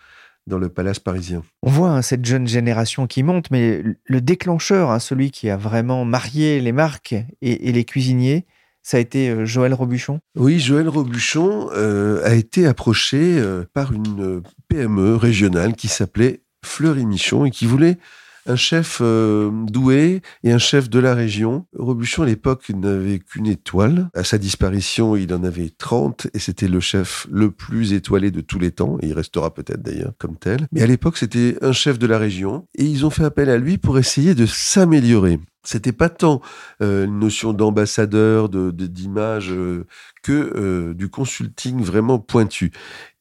dans 0.47 0.57
le 0.57 0.69
palace 0.69 0.99
parisien. 0.99 1.43
On 1.63 1.69
voit 1.69 1.89
hein, 1.89 2.01
cette 2.01 2.25
jeune 2.25 2.47
génération 2.47 3.07
qui 3.07 3.23
monte, 3.23 3.49
mais 3.51 3.83
le 4.05 4.21
déclencheur, 4.21 4.91
hein, 4.91 4.99
celui 4.99 5.31
qui 5.31 5.49
a 5.49 5.57
vraiment 5.57 6.05
marié 6.05 6.61
les 6.61 6.71
marques 6.71 7.15
et, 7.41 7.71
les 7.71 7.85
cuisiniers, 7.85 8.45
ça 8.83 8.97
a 8.97 8.99
été 8.99 9.29
euh, 9.29 9.45
Joël 9.45 9.73
Robuchon? 9.73 10.19
Oui, 10.35 10.59
Joël 10.59 10.87
Robuchon 10.87 11.69
euh, 11.73 12.23
a 12.23 12.35
été 12.35 12.67
approché 12.67 13.17
euh, 13.19 13.65
par 13.73 13.93
une 13.93 14.43
PME 14.67 15.15
régionale 15.15 15.73
qui 15.73 15.87
s'appelait 15.87 16.43
Fleury 16.63 17.05
Michon 17.05 17.45
et 17.45 17.51
qui 17.51 17.65
voulait 17.65 17.97
un 18.45 18.55
chef 18.55 18.99
euh, 19.01 19.49
doué 19.65 20.21
et 20.43 20.51
un 20.51 20.57
chef 20.57 20.89
de 20.89 20.99
la 20.99 21.13
région. 21.13 21.65
Robuchon, 21.77 22.23
à 22.23 22.25
l'époque, 22.25 22.69
n'avait 22.69 23.19
qu'une 23.19 23.47
étoile. 23.47 24.09
À 24.13 24.23
sa 24.23 24.37
disparition, 24.37 25.15
il 25.15 25.33
en 25.33 25.43
avait 25.43 25.71
30 25.77 26.27
et 26.33 26.39
c'était 26.39 26.67
le 26.67 26.79
chef 26.79 27.27
le 27.31 27.51
plus 27.51 27.93
étoilé 27.93 28.31
de 28.31 28.41
tous 28.41 28.59
les 28.59 28.71
temps. 28.71 28.97
Et 29.01 29.07
il 29.07 29.13
restera 29.13 29.53
peut-être 29.53 29.81
d'ailleurs 29.81 30.13
comme 30.17 30.37
tel. 30.37 30.67
Mais 30.71 30.81
à 30.81 30.87
l'époque, 30.87 31.17
c'était 31.17 31.57
un 31.61 31.71
chef 31.71 31.99
de 31.99 32.07
la 32.07 32.17
région 32.17 32.67
et 32.77 32.85
ils 32.85 33.05
ont 33.05 33.09
fait 33.09 33.25
appel 33.25 33.49
à 33.49 33.57
lui 33.57 33.77
pour 33.77 33.97
essayer 33.97 34.35
de 34.35 34.45
s'améliorer. 34.45 35.39
C'était 35.65 35.91
pas 35.91 36.09
tant 36.09 36.41
euh, 36.81 37.05
une 37.05 37.19
notion 37.19 37.53
d'ambassadeur, 37.53 38.49
de, 38.49 38.71
d'image, 38.71 39.51
euh, 39.51 39.85
que 40.23 40.31
euh, 40.31 40.93
du 40.93 41.09
consulting 41.09 41.81
vraiment 41.81 42.19
pointu. 42.19 42.71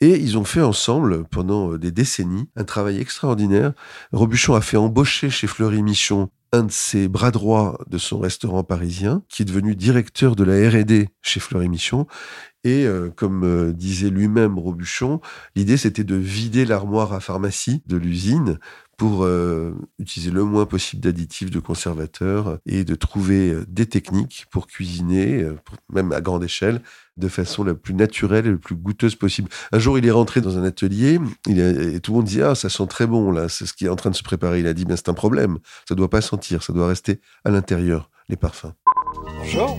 Et 0.01 0.19
ils 0.19 0.39
ont 0.39 0.45
fait 0.45 0.61
ensemble, 0.61 1.25
pendant 1.25 1.77
des 1.77 1.91
décennies, 1.91 2.49
un 2.57 2.65
travail 2.65 3.01
extraordinaire. 3.01 3.73
Robuchon 4.13 4.55
a 4.55 4.61
fait 4.61 4.77
embaucher 4.77 5.31
chez 5.31 5.47
Fleury 5.47 5.83
Michon 5.83 6.29
un 6.53 6.65
de 6.65 6.71
ses 6.71 7.09
bras 7.09 7.33
droits 7.33 7.81
de 7.89 7.99
son 7.99 8.21
restaurant 8.21 8.63
parisien, 8.63 9.23
qui 9.29 9.43
est 9.43 9.45
devenu 9.45 9.75
directeur 9.75 10.37
de 10.37 10.45
la 10.45 10.71
R&D 10.71 11.09
chez 11.21 11.41
Fleury 11.41 11.69
Michon. 11.69 12.07
Et 12.63 12.87
comme 13.17 13.73
disait 13.73 14.09
lui-même 14.09 14.57
Robuchon, 14.57 15.21
l'idée 15.57 15.77
c'était 15.77 16.05
de 16.05 16.15
vider 16.15 16.65
l'armoire 16.65 17.13
à 17.13 17.19
pharmacie 17.19 17.83
de 17.87 17.97
l'usine 17.97 18.59
pour 18.97 19.25
euh, 19.25 19.73
utiliser 19.99 20.31
le 20.31 20.45
moins 20.45 20.67
possible 20.67 21.03
d'additifs, 21.03 21.51
de 21.51 21.61
conservateurs 21.61 22.59
et 22.67 22.85
de 22.85 22.95
trouver 22.95 23.51
euh, 23.51 23.65
des 23.69 23.87
techniques 23.87 24.47
pour 24.51 24.67
cuisiner, 24.67 25.43
euh, 25.43 25.57
même 25.93 26.13
à 26.13 26.21
grande 26.21 26.45
échelle, 26.45 26.81
de 27.17 27.29
façon 27.29 27.65
la 27.65 27.75
plus 27.75 27.95
naturelle 27.95 28.47
et 28.47 28.51
la 28.51 28.57
plus 28.57 28.75
goûteuse 28.75 29.15
possible. 29.15 29.49
Un 29.73 29.79
jour, 29.79 29.99
il 29.99 30.07
est 30.07 30.11
rentré 30.11 30.41
dans 30.41 30.59
un 30.59 30.65
atelier 30.65 31.19
et 31.49 32.01
tout 32.01 32.13
le 32.13 32.17
monde 32.17 32.27
dit 32.27 32.43
Ah, 32.43 32.55
ça 32.55 32.69
sent 32.69 32.87
très 32.89 33.07
bon, 33.07 33.31
là, 33.31 33.49
c'est 33.49 33.67
ce 33.67 33.73
qui 33.73 33.87
est 33.87 33.91
en 33.91 33.97
train 33.97 34.11
de 34.11 34.17
se 34.17 34.23
préparer. 34.23 34.61
Il 34.61 34.67
a 34.67 34.75
dit 34.75 34.85
Ben, 34.85 34.97
c'est 34.97 35.09
un 35.09 35.15
problème, 35.15 35.59
ça 35.89 35.95
ne 35.95 35.99
doit 35.99 36.11
pas 36.11 36.21
sentir, 36.21 36.63
ça 36.63 36.73
doit 36.73 36.89
rester 36.89 37.21
à 37.45 37.51
l'intérieur, 37.51 38.11
les 38.29 38.37
parfums. 38.37 38.73
Bonjour. 39.39 39.79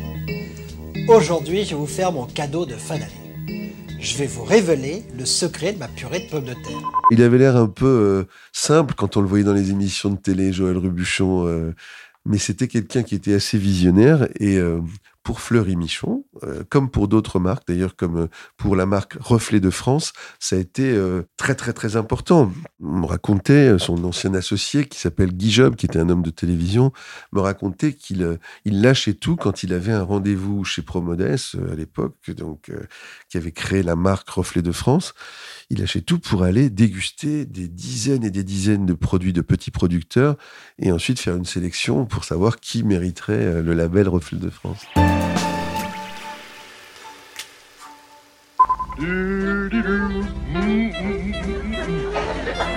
Aujourd'hui, 1.08 1.64
je 1.66 1.72
vais 1.72 1.76
vous 1.76 1.86
faire 1.88 2.12
mon 2.12 2.26
cadeau 2.26 2.66
de 2.66 2.74
fin 2.74 2.98
d'année 2.98 3.25
je 4.06 4.18
vais 4.18 4.28
vous 4.28 4.44
révéler 4.44 5.04
le 5.18 5.26
secret 5.26 5.74
de 5.74 5.80
ma 5.80 5.88
purée 5.88 6.20
de 6.20 6.30
pommes 6.30 6.46
de 6.46 6.54
terre. 6.54 6.92
Il 7.10 7.24
avait 7.24 7.40
l'air 7.40 7.56
un 7.56 7.68
peu 7.68 7.88
euh, 7.88 8.24
simple 8.54 8.94
quand 8.96 9.18
on 9.18 9.22
le 9.22 9.28
voyait 9.28 9.44
dans 9.44 9.54
les 9.54 9.72
émissions 9.72 10.12
de 10.12 10.18
télé, 10.18 10.54
Joël 10.54 10.78
Rubuchon, 10.78 11.48
euh, 11.48 11.74
mais 12.24 12.38
c'était 12.38 12.68
quelqu'un 12.68 13.02
qui 13.02 13.16
était 13.16 13.34
assez 13.34 13.58
visionnaire 13.58 14.28
et 14.40 14.58
euh, 14.58 14.80
pour 15.25 15.41
Fleury 15.41 15.75
Michon, 15.75 16.24
euh, 16.44 16.63
comme 16.70 16.91
pour 16.91 17.08
d'autres 17.08 17.39
marques, 17.39 17.67
d'ailleurs 17.67 17.96
comme 17.96 18.17
euh, 18.17 18.27
pour 18.58 18.75
la 18.75 18.86
marque 18.86 19.17
Reflet 19.20 19.60
de 19.60 19.72
France, 19.72 20.13
ça 20.39 20.55
a 20.55 20.60
été 20.60 20.91
euh, 20.91 21.24
très 21.36 21.55
très 21.55 21.74
très 21.74 21.96
important. 21.96 22.51
On 22.79 23.00
me 23.00 23.05
racontait, 23.08 23.79
son 23.79 24.03
ancien 24.05 24.36
associé 24.36 24.86
qui 24.86 25.00
s'appelle 25.00 25.34
Guy 25.34 25.50
Job, 25.50 25.75
qui 25.75 25.88
était 25.88 25.98
un 25.98 26.10
homme 26.10 26.22
de 26.22 26.29
télévision, 26.29 26.94
me 27.34 27.41
racontait 27.41 27.94
qu'il 27.94 28.38
il 28.65 28.82
lâchait 28.84 29.15
tout 29.15 29.36
quand 29.36 29.63
il 29.63 29.74
avait 29.74 29.94
un 29.94 30.03
rendez-vous 30.03 30.63
chez 30.63 30.84
Promodes 30.84 31.22
à 31.22 31.75
l'époque, 31.75 32.29
donc 32.29 32.72
qui 33.29 33.38
avait 33.38 33.51
créé 33.51 33.82
la 33.82 33.96
marque 33.96 34.29
Reflet 34.29 34.62
de 34.62 34.72
France. 34.72 35.15
Il 35.72 35.79
lâchait 35.79 36.01
tout 36.01 36.20
pour 36.20 36.44
aller 36.44 36.70
déguster 36.70 37.46
des 37.46 37.67
dizaines 37.67 38.24
et 38.24 38.29
des 38.32 38.44
dizaines 38.44 38.86
de 38.86 38.94
produits 38.94 39.34
de 39.34 39.41
petits 39.41 39.72
producteurs 39.72 40.38
et 40.77 40.91
ensuite 40.91 41.20
faire 41.20 41.36
une 41.36 41.46
sélection 41.46 42.05
pour 42.05 42.25
savoir 42.25 42.60
qui 42.60 42.84
mériterait 42.84 43.63
le 43.63 43.74
label 43.74 44.08
Reflet 44.08 44.38
de 44.38 44.51
France. 44.51 44.86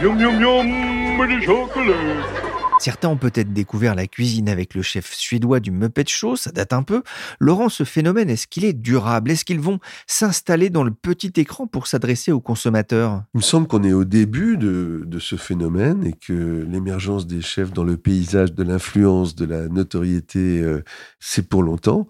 Yum 0.01 0.19
yum 0.21 0.41
yum 0.41 1.19
with 1.19 1.31
the 1.31 1.41
chocolate. 1.45 2.48
Certains 2.79 3.09
ont 3.09 3.17
peut-être 3.17 3.53
découvert 3.53 3.95
la 3.95 4.07
cuisine 4.07 4.49
avec 4.49 4.75
le 4.75 4.83
chef 4.83 5.13
suédois 5.13 5.61
du 5.61 5.71
Muppet 5.71 6.05
Show, 6.07 6.37
ça 6.37 6.53
date 6.53 6.73
un 6.73 6.83
peu. 6.83 7.03
Laurent, 7.41 7.69
ce 7.69 7.85
phénomène, 7.85 8.31
est-ce 8.31 8.47
qu'il 8.47 8.65
est 8.65 8.73
durable? 8.73 9.31
Est-ce 9.31 9.45
qu'ils 9.45 9.61
vont 9.61 9.81
s'installer 10.07 10.71
dans 10.71 10.85
le 10.85 10.93
petit 10.93 11.33
écran 11.37 11.67
pour 11.67 11.87
s'adresser 11.87 12.31
aux 12.31 12.41
consommateurs? 12.41 13.25
Il 13.35 13.39
me 13.39 13.43
semble 13.43 13.67
qu'on 13.67 13.83
est 13.83 13.93
au 13.93 14.05
début 14.05 14.57
de, 14.57 15.07
ce 15.19 15.35
phénomène 15.35 16.07
et 16.07 16.13
que 16.13 16.65
l'émergence 16.69 17.27
des 17.27 17.41
chefs 17.41 17.73
dans 17.73 17.83
le 17.83 17.97
paysage 17.97 18.55
de 18.55 18.63
l'influence, 18.63 19.35
de 19.35 19.45
la 19.45 19.69
notoriété, 19.69 20.61
euh, 20.61 20.85
c'est 21.19 21.49
pour 21.49 21.65
longtemps. 21.65 22.07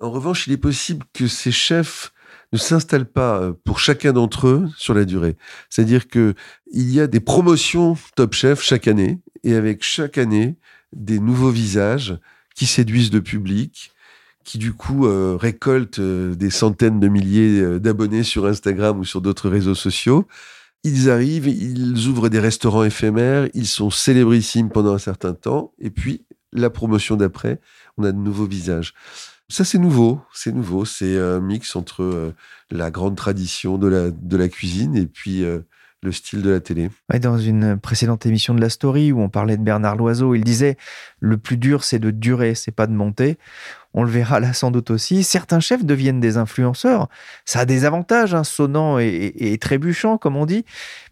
En 0.00 0.10
revanche, 0.10 0.46
il 0.46 0.54
est 0.54 0.58
possible 0.58 1.04
que 1.12 1.26
ces 1.26 1.52
chefs 1.52 2.12
ne 2.52 2.58
s'installent 2.58 3.10
pas 3.10 3.40
euh, 3.40 3.52
pour 3.64 3.78
chacun 3.78 4.12
d'entre 4.12 4.48
eux 4.48 4.68
sur 4.76 4.94
la 4.94 5.04
durée. 5.04 5.36
C'est-à-dire 5.70 6.08
que 6.08 6.34
il 6.72 6.90
y 6.92 7.00
a 7.00 7.06
des 7.06 7.20
promotions 7.20 7.96
Top 8.14 8.34
Chef 8.34 8.62
chaque 8.62 8.88
année 8.88 9.20
et 9.42 9.54
avec 9.54 9.82
chaque 9.82 10.18
année 10.18 10.56
des 10.92 11.18
nouveaux 11.18 11.50
visages 11.50 12.18
qui 12.54 12.66
séduisent 12.66 13.12
le 13.12 13.22
public, 13.22 13.92
qui 14.44 14.58
du 14.58 14.72
coup 14.72 15.06
euh, 15.06 15.36
récoltent 15.38 15.98
euh, 15.98 16.34
des 16.34 16.50
centaines 16.50 17.00
de 17.00 17.08
milliers 17.08 17.80
d'abonnés 17.80 18.22
sur 18.22 18.46
Instagram 18.46 18.98
ou 18.98 19.04
sur 19.04 19.20
d'autres 19.20 19.48
réseaux 19.48 19.74
sociaux. 19.74 20.26
Ils 20.84 21.10
arrivent, 21.10 21.48
ils 21.48 22.06
ouvrent 22.06 22.28
des 22.28 22.38
restaurants 22.38 22.84
éphémères, 22.84 23.48
ils 23.54 23.66
sont 23.66 23.90
célébrissimes 23.90 24.70
pendant 24.70 24.92
un 24.92 24.98
certain 24.98 25.34
temps, 25.34 25.72
et 25.80 25.90
puis 25.90 26.24
la 26.52 26.70
promotion 26.70 27.16
d'après, 27.16 27.60
on 27.96 28.04
a 28.04 28.12
de 28.12 28.18
nouveaux 28.18 28.46
visages. 28.46 28.94
Ça, 29.48 29.64
c'est 29.64 29.78
nouveau. 29.78 30.20
C'est 30.32 30.52
nouveau. 30.52 30.84
C'est 30.84 31.18
un 31.18 31.40
mix 31.40 31.76
entre 31.76 32.02
euh, 32.02 32.34
la 32.70 32.90
grande 32.90 33.16
tradition 33.16 33.78
de 33.78 33.86
la, 33.86 34.10
de 34.10 34.36
la 34.36 34.48
cuisine 34.48 34.96
et 34.96 35.06
puis 35.06 35.44
euh, 35.44 35.60
le 36.02 36.12
style 36.12 36.42
de 36.42 36.50
la 36.50 36.60
télé. 36.60 36.90
dans 37.20 37.38
une 37.38 37.78
précédente 37.78 38.26
émission 38.26 38.54
de 38.54 38.60
la 38.60 38.70
Story 38.70 39.12
où 39.12 39.20
on 39.20 39.28
parlait 39.28 39.56
de 39.56 39.62
Bernard 39.62 39.96
Loiseau, 39.96 40.34
il 40.34 40.44
disait 40.44 40.76
le 41.20 41.36
plus 41.36 41.56
dur, 41.56 41.84
c'est 41.84 41.98
de 41.98 42.10
durer, 42.10 42.54
c'est 42.54 42.72
pas 42.72 42.86
de 42.86 42.92
monter. 42.92 43.38
On 43.96 44.04
le 44.04 44.10
verra 44.10 44.40
là 44.40 44.52
sans 44.52 44.70
doute 44.70 44.90
aussi. 44.90 45.24
Certains 45.24 45.58
chefs 45.58 45.84
deviennent 45.84 46.20
des 46.20 46.36
influenceurs. 46.36 47.08
Ça 47.46 47.60
a 47.60 47.64
des 47.64 47.84
avantages, 47.86 48.34
hein, 48.34 48.42
et, 49.00 49.52
et, 49.52 49.58
trébuchant, 49.58 50.18
comme 50.18 50.36
on 50.36 50.44
dit. 50.44 50.64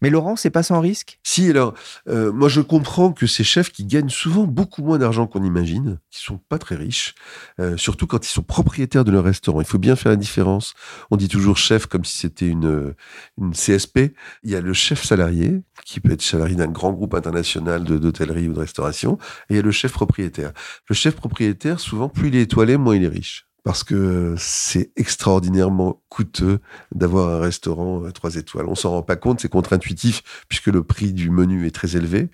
Mais 0.02 0.10
Laurent, 0.10 0.36
c'est 0.36 0.50
pas 0.50 0.62
sans 0.62 0.80
risque? 0.80 1.18
Si, 1.22 1.48
alors, 1.48 1.72
euh, 2.08 2.30
moi 2.30 2.48
je 2.48 2.60
comprends 2.60 3.12
que 3.12 3.26
ces 3.26 3.42
chefs 3.42 3.72
qui 3.72 3.86
gagnent 3.86 4.10
souvent 4.10 4.44
beaucoup 4.44 4.82
moins 4.82 4.98
d'argent 4.98 5.26
qu'on 5.26 5.42
imagine, 5.42 5.98
qui 6.10 6.22
sont 6.22 6.38
pas 6.48 6.58
très 6.58 6.74
riches, 6.74 7.14
euh, 7.58 7.78
surtout 7.78 8.06
quand 8.06 8.26
ils 8.26 8.30
sont 8.30 8.42
propriétaires 8.42 9.04
de 9.04 9.10
leur 9.10 9.24
restaurant. 9.24 9.62
Il 9.62 9.66
faut 9.66 9.78
bien 9.78 9.96
faire 9.96 10.12
la 10.12 10.16
différence. 10.16 10.74
On 11.10 11.16
dit 11.16 11.28
toujours 11.28 11.56
chef 11.56 11.86
comme 11.86 12.04
si 12.04 12.18
c'était 12.18 12.48
une, 12.48 12.94
une 13.40 13.52
CSP. 13.52 14.14
Il 14.42 14.50
y 14.50 14.56
a 14.56 14.60
le 14.60 14.74
chef 14.74 15.02
salarié, 15.02 15.62
qui 15.86 16.00
peut 16.00 16.12
être 16.12 16.22
salarié 16.22 16.54
d'un 16.54 16.68
grand 16.68 16.92
groupe 16.92 17.14
international 17.14 17.84
d'hôtellerie 17.84 18.48
ou 18.48 18.52
de 18.52 18.60
restauration, 18.60 19.18
et 19.48 19.54
il 19.54 19.56
y 19.56 19.58
a 19.58 19.62
le 19.62 19.72
chef 19.72 19.92
propriétaire. 19.92 20.52
Le 20.88 20.94
chef 20.94 21.16
propriétaire, 21.16 21.80
souvent, 21.80 22.10
plus 22.10 22.28
il 22.28 22.36
est 22.36 22.42
étoilé, 22.42 22.73
moins 22.76 22.96
il 22.96 23.04
est 23.04 23.08
riche. 23.08 23.46
Parce 23.62 23.82
que 23.82 24.34
c'est 24.36 24.90
extraordinairement 24.96 26.02
coûteux 26.10 26.60
d'avoir 26.94 27.30
un 27.30 27.40
restaurant 27.40 28.04
à 28.04 28.12
trois 28.12 28.36
étoiles. 28.36 28.66
On 28.68 28.74
s'en 28.74 28.90
rend 28.90 29.02
pas 29.02 29.16
compte, 29.16 29.40
c'est 29.40 29.48
contre-intuitif 29.48 30.44
puisque 30.48 30.66
le 30.66 30.84
prix 30.84 31.14
du 31.14 31.30
menu 31.30 31.66
est 31.66 31.74
très 31.74 31.96
élevé 31.96 32.28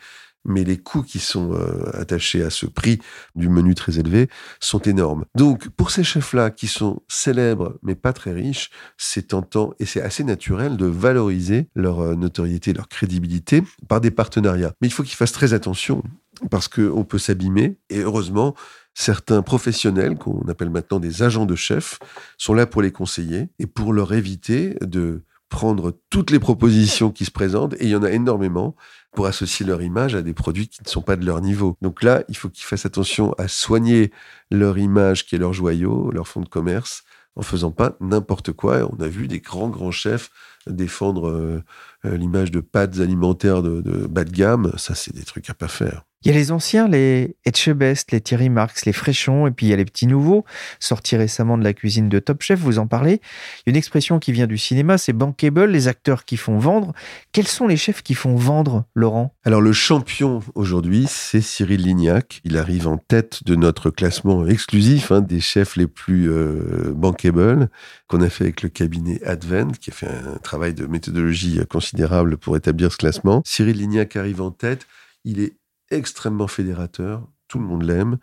mais 0.45 0.65
les 0.65 0.79
coûts 0.79 1.03
qui 1.03 1.19
sont 1.19 1.53
euh, 1.53 1.91
attachés 1.95 2.43
à 2.43 2.51
ce 2.51 2.67
prix 2.67 2.99
du 3.35 3.49
menu 3.49 3.75
très 3.75 3.99
élevé 3.99 4.29
sont 4.59 4.81
énormes. 4.81 5.25
Donc, 5.35 5.69
pour 5.69 5.91
ces 5.91 6.05
chefs-là 6.05 6.51
qui 6.51 6.67
sont 6.67 7.03
célèbres 7.09 7.79
mais 7.83 7.95
pas 7.95 8.13
très 8.13 8.33
riches, 8.33 8.71
c'est 8.97 9.29
tentant 9.29 9.75
et 9.79 9.87
c'est 9.87 10.01
assez 10.01 10.25
naturel 10.25 10.77
de 10.77 10.87
valoriser 10.87 11.69
leur 11.75 12.01
euh, 12.01 12.15
notoriété, 12.15 12.73
leur 12.73 12.89
crédibilité 12.89 13.63
par 13.89 14.01
des 14.01 14.11
partenariats. 14.11 14.73
Mais 14.81 14.89
il 14.89 14.93
faut 14.93 15.03
qu'ils 15.03 15.17
fassent 15.17 15.33
très 15.33 15.53
attention 15.53 16.03
parce 16.51 16.69
qu'on 16.69 17.05
peut 17.05 17.19
s'abîmer 17.19 17.77
et 17.91 17.99
heureusement, 17.99 18.55
certains 18.95 19.43
professionnels, 19.43 20.17
qu'on 20.17 20.47
appelle 20.49 20.71
maintenant 20.71 21.01
des 21.01 21.23
agents 21.23 21.47
de 21.47 21.57
chef, 21.57 21.99
sont 22.39 22.55
là 22.55 22.67
pour 22.67 22.83
les 22.83 22.93
conseiller 22.93 23.49
et 23.59 23.67
pour 23.67 23.93
leur 23.93 24.13
éviter 24.13 24.77
de 24.81 25.23
prendre 25.49 25.99
toutes 26.11 26.31
les 26.31 26.39
propositions 26.39 27.11
qui 27.11 27.25
se 27.25 27.31
présentent, 27.31 27.75
et 27.75 27.85
il 27.85 27.91
y 27.91 27.97
en 27.97 28.05
a 28.05 28.11
énormément, 28.11 28.77
pour 29.13 29.27
associer 29.27 29.67
leur 29.67 29.83
image 29.83 30.15
à 30.15 30.23
des 30.23 30.33
produits 30.33 30.69
qui 30.69 30.81
ne 30.85 30.89
sont 30.89 31.03
pas 31.03 31.17
de 31.17 31.27
leur 31.27 31.41
niveau. 31.41 31.77
Donc 31.83 32.05
là, 32.05 32.23
il 32.29 32.37
faut 32.37 32.49
qu'ils 32.49 32.65
fassent 32.65 32.87
attention 32.87 33.33
à 33.33 33.49
soigner 33.49 34.13
leur 34.53 34.79
image 34.79 35.27
qui 35.27 35.35
est 35.35 35.39
leur 35.39 35.53
joyau, 35.53 36.11
leur 36.13 36.29
fonds 36.29 36.41
de 36.41 36.49
commerce, 36.49 37.03
en 37.35 37.43
faisant 37.43 37.73
pas 37.73 37.97
n'importe 38.01 38.53
quoi. 38.53 38.89
On 38.93 39.03
a 39.03 39.09
vu 39.09 39.27
des 39.27 39.41
grands, 39.41 39.69
grands 39.69 39.91
chefs 39.91 40.31
défendre 40.67 41.29
euh, 41.29 41.63
l'image 42.05 42.51
de 42.51 42.61
pâtes 42.61 43.01
alimentaires 43.01 43.63
de, 43.63 43.81
de 43.81 44.07
bas 44.07 44.25
de 44.25 44.31
gamme. 44.31 44.73
Ça, 44.77 44.95
c'est 44.95 45.15
des 45.15 45.25
trucs 45.25 45.51
à 45.51 45.55
pas 45.55 45.69
faire. 45.69 46.05
Il 46.23 46.31
y 46.31 46.35
a 46.35 46.39
les 46.39 46.53
anciens, 46.53 46.87
les 46.87 47.35
Etchebest, 47.47 48.13
les 48.13 48.21
Thierry 48.21 48.51
Marx, 48.51 48.85
les 48.85 48.93
Fréchons, 48.93 49.47
et 49.47 49.53
puis 49.53 49.65
il 49.65 49.71
y 49.71 49.73
a 49.73 49.77
les 49.77 49.87
petits 49.87 50.07
nouveaux, 50.07 50.45
sortis 50.79 51.17
récemment 51.17 51.57
de 51.57 51.65
la 51.65 51.73
cuisine 51.73 52.11
de 52.11 52.19
Top 52.19 52.43
Chef, 52.43 52.61
vous 52.61 52.79
en 52.79 52.87
parlez. 52.87 53.13
Il 53.13 53.63
y 53.67 53.69
a 53.69 53.71
une 53.71 53.77
expression 53.77 54.19
qui 54.19 54.31
vient 54.31 54.47
du 54.47 54.59
cinéma, 54.59 54.99
c'est 54.99 55.15
bankable, 55.15 55.71
les 55.71 55.89
acteurs 55.89 56.27
qui 56.27 56.37
font 56.37 56.59
vendre. 56.59 56.93
Quels 57.33 57.47
sont 57.47 57.67
les 57.67 57.79
chefs 57.79 58.03
qui 58.03 58.13
font 58.13 58.37
vendre, 58.37 58.85
Laurent? 58.95 59.35
Alors 59.45 59.63
le 59.63 59.73
champion 59.73 60.41
aujourd'hui, 60.55 61.07
c'est 61.09 61.41
Cyril 61.41 61.85
Lignac. 61.85 62.43
Il 62.45 62.59
arrive 62.59 62.87
en 62.87 62.99
tête 62.99 63.43
de 63.47 63.55
notre 63.55 63.89
classement 63.89 64.47
exclusif 64.47 65.13
hein, 65.13 65.23
des 65.23 65.41
chefs 65.41 65.77
les 65.77 65.87
plus 65.87 66.31
euh, 66.31 66.93
bankable 66.95 67.71
qu'on 68.09 68.21
a 68.21 68.29
fait 68.29 68.45
avec 68.45 68.61
le 68.61 68.69
cabinet 68.69 69.23
Advent, 69.25 69.73
qui 69.81 69.89
a 69.89 69.95
fait 69.95 70.09
un 70.09 70.37
travail 70.43 70.75
de 70.75 70.85
méthodologie 70.85 71.61
considérable 71.71 71.90
pour 72.37 72.57
établir 72.57 72.93
ce 72.93 72.97
classement. 72.97 73.43
Cyril 73.45 73.77
Lignac 73.77 74.17
arrive 74.17 74.43
en 74.43 74.51
tête. 74.51 74.87
Il 75.25 75.41
est 75.41 75.57
extrêmement 75.91 76.49
fédérateur. 76.49 77.27
Tout 77.49 77.59
le 77.59 77.65
monde 77.65 77.83
l'aime. 77.83 78.19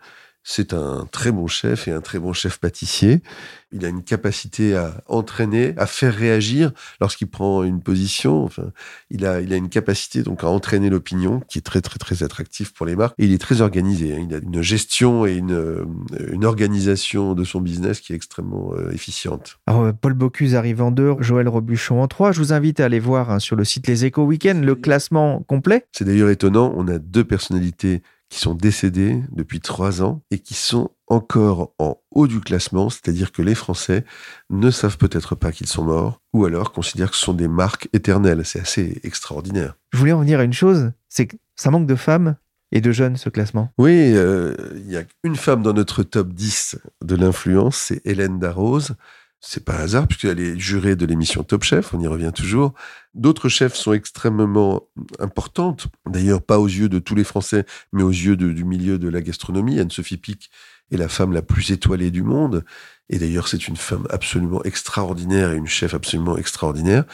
C'est 0.50 0.72
un 0.72 1.06
très 1.12 1.30
bon 1.30 1.46
chef 1.46 1.88
et 1.88 1.92
un 1.92 2.00
très 2.00 2.18
bon 2.18 2.32
chef 2.32 2.58
pâtissier. 2.58 3.22
Il 3.70 3.84
a 3.84 3.88
une 3.88 4.02
capacité 4.02 4.74
à 4.74 5.02
entraîner, 5.06 5.74
à 5.76 5.86
faire 5.86 6.14
réagir 6.14 6.72
lorsqu'il 7.02 7.28
prend 7.28 7.64
une 7.64 7.82
position. 7.82 8.44
Enfin, 8.44 8.72
il 9.10 9.26
a, 9.26 9.42
il 9.42 9.52
a 9.52 9.56
une 9.56 9.68
capacité 9.68 10.22
donc 10.22 10.44
à 10.44 10.48
entraîner 10.48 10.88
l'opinion 10.88 11.42
qui 11.48 11.58
est 11.58 11.62
très 11.62 11.82
très 11.82 11.98
très 11.98 12.22
attractif 12.22 12.72
pour 12.72 12.86
les 12.86 12.96
marques. 12.96 13.14
Et 13.18 13.26
il 13.26 13.34
est 13.34 13.38
très 13.38 13.60
organisé. 13.60 14.14
hein. 14.14 14.26
Il 14.26 14.34
a 14.34 14.38
une 14.38 14.62
gestion 14.62 15.26
et 15.26 15.34
une, 15.34 15.52
euh, 15.52 15.84
une 16.32 16.46
organisation 16.46 17.34
de 17.34 17.44
son 17.44 17.60
business 17.60 18.00
qui 18.00 18.14
est 18.14 18.16
extrêmement 18.16 18.72
euh, 18.72 18.90
efficiente. 18.90 19.58
Alors, 19.66 19.82
euh, 19.82 19.92
Paul 19.92 20.14
Bocuse 20.14 20.54
arrive 20.54 20.80
en 20.80 20.90
deux, 20.90 21.14
Joël 21.20 21.46
Robuchon 21.46 22.00
en 22.00 22.08
trois. 22.08 22.32
Je 22.32 22.38
vous 22.38 22.54
invite 22.54 22.80
à 22.80 22.86
aller 22.86 23.00
voir 23.00 23.30
hein, 23.30 23.38
sur 23.38 23.54
le 23.54 23.64
site 23.64 23.86
Les 23.86 24.06
Échos 24.06 24.24
Week-end 24.24 24.58
le 24.64 24.74
classement 24.74 25.40
complet. 25.46 25.84
C'est 25.92 26.06
d'ailleurs 26.06 26.30
étonnant. 26.30 26.72
On 26.74 26.88
a 26.88 26.98
deux 26.98 27.24
personnalités 27.24 28.00
qui 28.28 28.38
sont 28.38 28.54
décédées 28.54 29.22
depuis 29.32 29.60
trois 29.60 30.02
ans 30.02 30.22
et 30.30 30.38
qui 30.38 30.54
sont 30.54 30.90
encore 31.06 31.72
en 31.78 31.96
haut 32.10 32.26
du 32.26 32.40
classement, 32.40 32.90
c'est-à-dire 32.90 33.32
que 33.32 33.42
les 33.42 33.54
Français 33.54 34.04
ne 34.50 34.70
savent 34.70 34.98
peut-être 34.98 35.34
pas 35.34 35.52
qu'ils 35.52 35.66
sont 35.66 35.84
morts, 35.84 36.20
ou 36.34 36.44
alors 36.44 36.72
considèrent 36.72 37.10
que 37.10 37.16
ce 37.16 37.24
sont 37.24 37.34
des 37.34 37.48
marques 37.48 37.88
éternelles. 37.92 38.42
C'est 38.44 38.60
assez 38.60 39.00
extraordinaire. 39.02 39.76
Je 39.92 39.98
voulais 39.98 40.12
en 40.12 40.20
venir 40.20 40.40
à 40.40 40.44
une 40.44 40.52
chose, 40.52 40.92
c'est 41.08 41.26
que 41.26 41.36
ça 41.56 41.70
manque 41.70 41.86
de 41.86 41.94
femmes 41.94 42.36
et 42.70 42.80
de 42.80 42.92
jeunes 42.92 43.16
ce 43.16 43.30
classement. 43.30 43.72
Oui, 43.78 44.12
euh, 44.14 44.54
il 44.76 44.90
y 44.90 44.96
a 44.96 45.04
une 45.24 45.36
femme 45.36 45.62
dans 45.62 45.72
notre 45.72 46.02
top 46.02 46.28
10 46.32 46.76
de 47.02 47.16
l'influence, 47.16 47.76
c'est 47.76 48.06
Hélène 48.06 48.38
Darroze. 48.38 48.94
C'est 49.40 49.64
pas 49.64 49.76
un 49.76 49.84
hasard 49.84 50.08
puisqu'elle 50.08 50.40
est 50.40 50.58
jurée 50.58 50.96
de 50.96 51.06
l'émission 51.06 51.44
Top 51.44 51.62
Chef, 51.62 51.94
on 51.94 52.00
y 52.00 52.08
revient 52.08 52.32
toujours. 52.34 52.74
D'autres 53.14 53.48
chefs 53.48 53.74
sont 53.74 53.92
extrêmement 53.92 54.88
importantes, 55.20 55.86
d'ailleurs 56.06 56.42
pas 56.42 56.58
aux 56.58 56.66
yeux 56.66 56.88
de 56.88 56.98
tous 56.98 57.14
les 57.14 57.24
Français, 57.24 57.64
mais 57.92 58.02
aux 58.02 58.10
yeux 58.10 58.36
du 58.36 58.64
milieu 58.64 58.98
de 58.98 59.08
la 59.08 59.22
gastronomie. 59.22 59.78
Anne-Sophie 59.78 60.16
Pic 60.16 60.50
est 60.90 60.96
la 60.96 61.08
femme 61.08 61.32
la 61.32 61.42
plus 61.42 61.70
étoilée 61.70 62.10
du 62.10 62.22
monde. 62.22 62.64
Et 63.10 63.18
d'ailleurs, 63.18 63.48
c'est 63.48 63.68
une 63.68 63.76
femme 63.76 64.06
absolument 64.10 64.62
extraordinaire 64.64 65.52
et 65.52 65.56
une 65.56 65.66
chef 65.66 65.94
absolument 65.94 66.36
extraordinaire. 66.36 67.04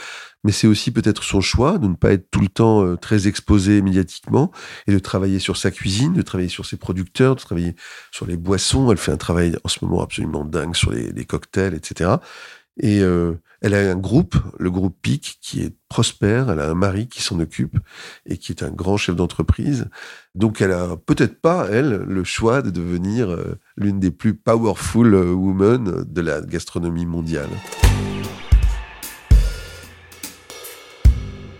Mais 0.42 0.52
c'est 0.52 0.66
aussi 0.66 0.90
peut-être 0.90 1.22
son 1.22 1.40
choix 1.40 1.78
de 1.78 1.86
ne 1.86 1.94
pas 1.94 2.12
être 2.12 2.30
tout 2.30 2.40
le 2.40 2.48
temps 2.48 2.84
euh, 2.84 2.96
très 2.96 3.28
exposé 3.28 3.80
médiatiquement 3.80 4.50
et 4.86 4.92
de 4.92 4.98
travailler 4.98 5.38
sur 5.38 5.56
sa 5.56 5.70
cuisine, 5.70 6.12
de 6.12 6.22
travailler 6.22 6.50
sur 6.50 6.66
ses 6.66 6.76
producteurs, 6.76 7.36
de 7.36 7.40
travailler 7.40 7.76
sur 8.10 8.26
les 8.26 8.36
boissons. 8.36 8.90
Elle 8.90 8.98
fait 8.98 9.12
un 9.12 9.16
travail 9.16 9.56
en 9.64 9.68
ce 9.68 9.84
moment 9.84 10.02
absolument 10.02 10.44
dingue 10.44 10.74
sur 10.74 10.92
les, 10.92 11.12
les 11.12 11.24
cocktails, 11.24 11.74
etc. 11.74 12.16
Et 12.80 13.00
euh, 13.00 13.34
elle 13.64 13.72
a 13.72 13.90
un 13.90 13.96
groupe, 13.96 14.36
le 14.58 14.70
groupe 14.70 14.94
PIC, 15.00 15.38
qui 15.40 15.62
est 15.62 15.74
prospère. 15.88 16.50
Elle 16.50 16.60
a 16.60 16.68
un 16.68 16.74
mari 16.74 17.08
qui 17.08 17.22
s'en 17.22 17.40
occupe 17.40 17.78
et 18.26 18.36
qui 18.36 18.52
est 18.52 18.62
un 18.62 18.70
grand 18.70 18.98
chef 18.98 19.16
d'entreprise. 19.16 19.86
Donc 20.34 20.60
elle 20.60 20.72
a 20.72 20.98
peut-être 20.98 21.40
pas, 21.40 21.66
elle, 21.70 21.94
le 22.06 22.24
choix 22.24 22.60
de 22.60 22.68
devenir 22.68 23.30
euh, 23.30 23.58
l'une 23.78 24.00
des 24.00 24.10
plus 24.10 24.34
powerful 24.34 25.14
euh, 25.14 25.32
women 25.32 26.04
de 26.06 26.20
la 26.20 26.42
gastronomie 26.42 27.06
mondiale. 27.06 27.48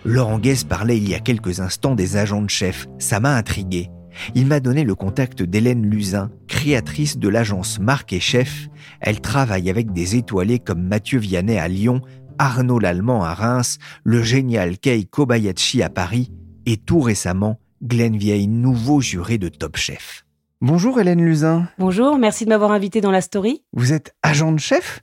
Laurent 0.03 0.37
Guess 0.37 0.63
parlait 0.63 0.97
il 0.97 1.09
y 1.09 1.15
a 1.15 1.19
quelques 1.19 1.59
instants 1.59 1.95
des 1.95 2.17
agents 2.17 2.43
de 2.43 2.51
chef. 2.51 2.85
Ça 2.99 3.19
m'a 3.19 3.35
intrigué. 3.35 3.89
Il 4.33 4.47
m'a 4.47 4.59
donné 4.59 4.83
le 4.83 4.95
contact 4.95 5.43
d'Hélène 5.43 5.85
Luzin, 5.85 6.31
créatrice 6.47 7.17
de 7.17 7.29
l'agence 7.29 7.79
Marque 7.79 8.13
et 8.13 8.19
Chef. 8.19 8.67
Elle 9.01 9.21
travaille 9.21 9.69
avec 9.69 9.91
des 9.93 10.15
étoilés 10.15 10.59
comme 10.59 10.81
Mathieu 10.81 11.19
Vianney 11.19 11.57
à 11.57 11.67
Lyon, 11.67 12.01
Arnaud 12.37 12.79
Lallemand 12.79 13.23
à 13.23 13.33
Reims, 13.33 13.77
le 14.03 14.21
génial 14.21 14.77
Kei 14.77 15.05
Kobayashi 15.05 15.81
à 15.81 15.89
Paris 15.89 16.31
et 16.65 16.77
tout 16.77 16.99
récemment 16.99 17.59
Glenn 17.83 18.17
Vieille, 18.17 18.47
nouveau 18.47 19.01
juré 19.01 19.37
de 19.37 19.49
Top 19.49 19.77
Chef. 19.77 20.25
Bonjour 20.61 20.99
Hélène 20.99 21.23
Luzin. 21.23 21.67
Bonjour, 21.77 22.17
merci 22.17 22.45
de 22.45 22.49
m'avoir 22.49 22.71
invité 22.71 23.01
dans 23.01 23.11
la 23.11 23.21
story. 23.21 23.63
Vous 23.73 23.93
êtes 23.93 24.15
agent 24.23 24.51
de 24.51 24.59
chef? 24.59 25.01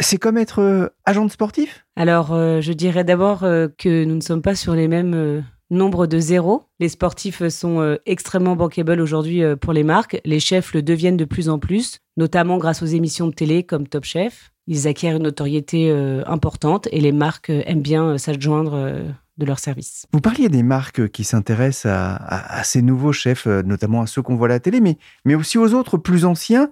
C'est 0.00 0.16
comme 0.16 0.38
être 0.38 0.60
euh, 0.60 0.88
agent 1.04 1.24
de 1.26 1.30
sportif? 1.30 1.86
Alors, 1.94 2.32
euh, 2.32 2.60
je 2.60 2.72
dirais 2.72 3.04
d'abord 3.04 3.44
euh, 3.44 3.68
que 3.78 4.04
nous 4.04 4.16
ne 4.16 4.20
sommes 4.20 4.42
pas 4.42 4.56
sur 4.56 4.74
les 4.74 4.88
mêmes 4.88 5.44
nombres 5.74 6.06
de 6.06 6.18
zéro. 6.18 6.62
Les 6.80 6.88
sportifs 6.88 7.46
sont 7.48 7.80
euh, 7.80 7.96
extrêmement 8.06 8.56
bankable 8.56 9.00
aujourd'hui 9.00 9.42
euh, 9.42 9.56
pour 9.56 9.72
les 9.72 9.84
marques. 9.84 10.20
Les 10.24 10.40
chefs 10.40 10.72
le 10.74 10.82
deviennent 10.82 11.16
de 11.16 11.24
plus 11.24 11.48
en 11.48 11.58
plus, 11.58 11.98
notamment 12.16 12.58
grâce 12.58 12.82
aux 12.82 12.86
émissions 12.86 13.26
de 13.26 13.34
télé 13.34 13.62
comme 13.62 13.86
Top 13.86 14.04
Chef. 14.04 14.52
Ils 14.66 14.88
acquièrent 14.88 15.16
une 15.16 15.24
notoriété 15.24 15.90
euh, 15.90 16.22
importante 16.26 16.88
et 16.90 17.00
les 17.00 17.12
marques 17.12 17.50
aiment 17.50 17.82
bien 17.82 18.16
s'adjoindre 18.16 19.02
de 19.38 19.46
leurs 19.46 19.58
services. 19.58 20.06
Vous 20.12 20.20
parliez 20.20 20.48
des 20.48 20.62
marques 20.62 21.08
qui 21.08 21.24
s'intéressent 21.24 21.86
à, 21.92 22.14
à- 22.14 22.58
à 22.60 22.64
ces 22.64 22.82
nouveaux 22.82 23.12
chefs, 23.12 23.46
euh, 23.46 23.62
notamment 23.62 24.02
à 24.02 24.06
ceux 24.06 24.22
qu'on 24.22 24.36
voit 24.36 24.46
à 24.46 24.50
la 24.50 24.60
télé, 24.60 24.80
mais, 24.80 24.96
mais 25.24 25.34
aussi 25.34 25.58
aux 25.58 25.74
autres 25.74 25.96
plus 25.98 26.24
anciens. 26.24 26.68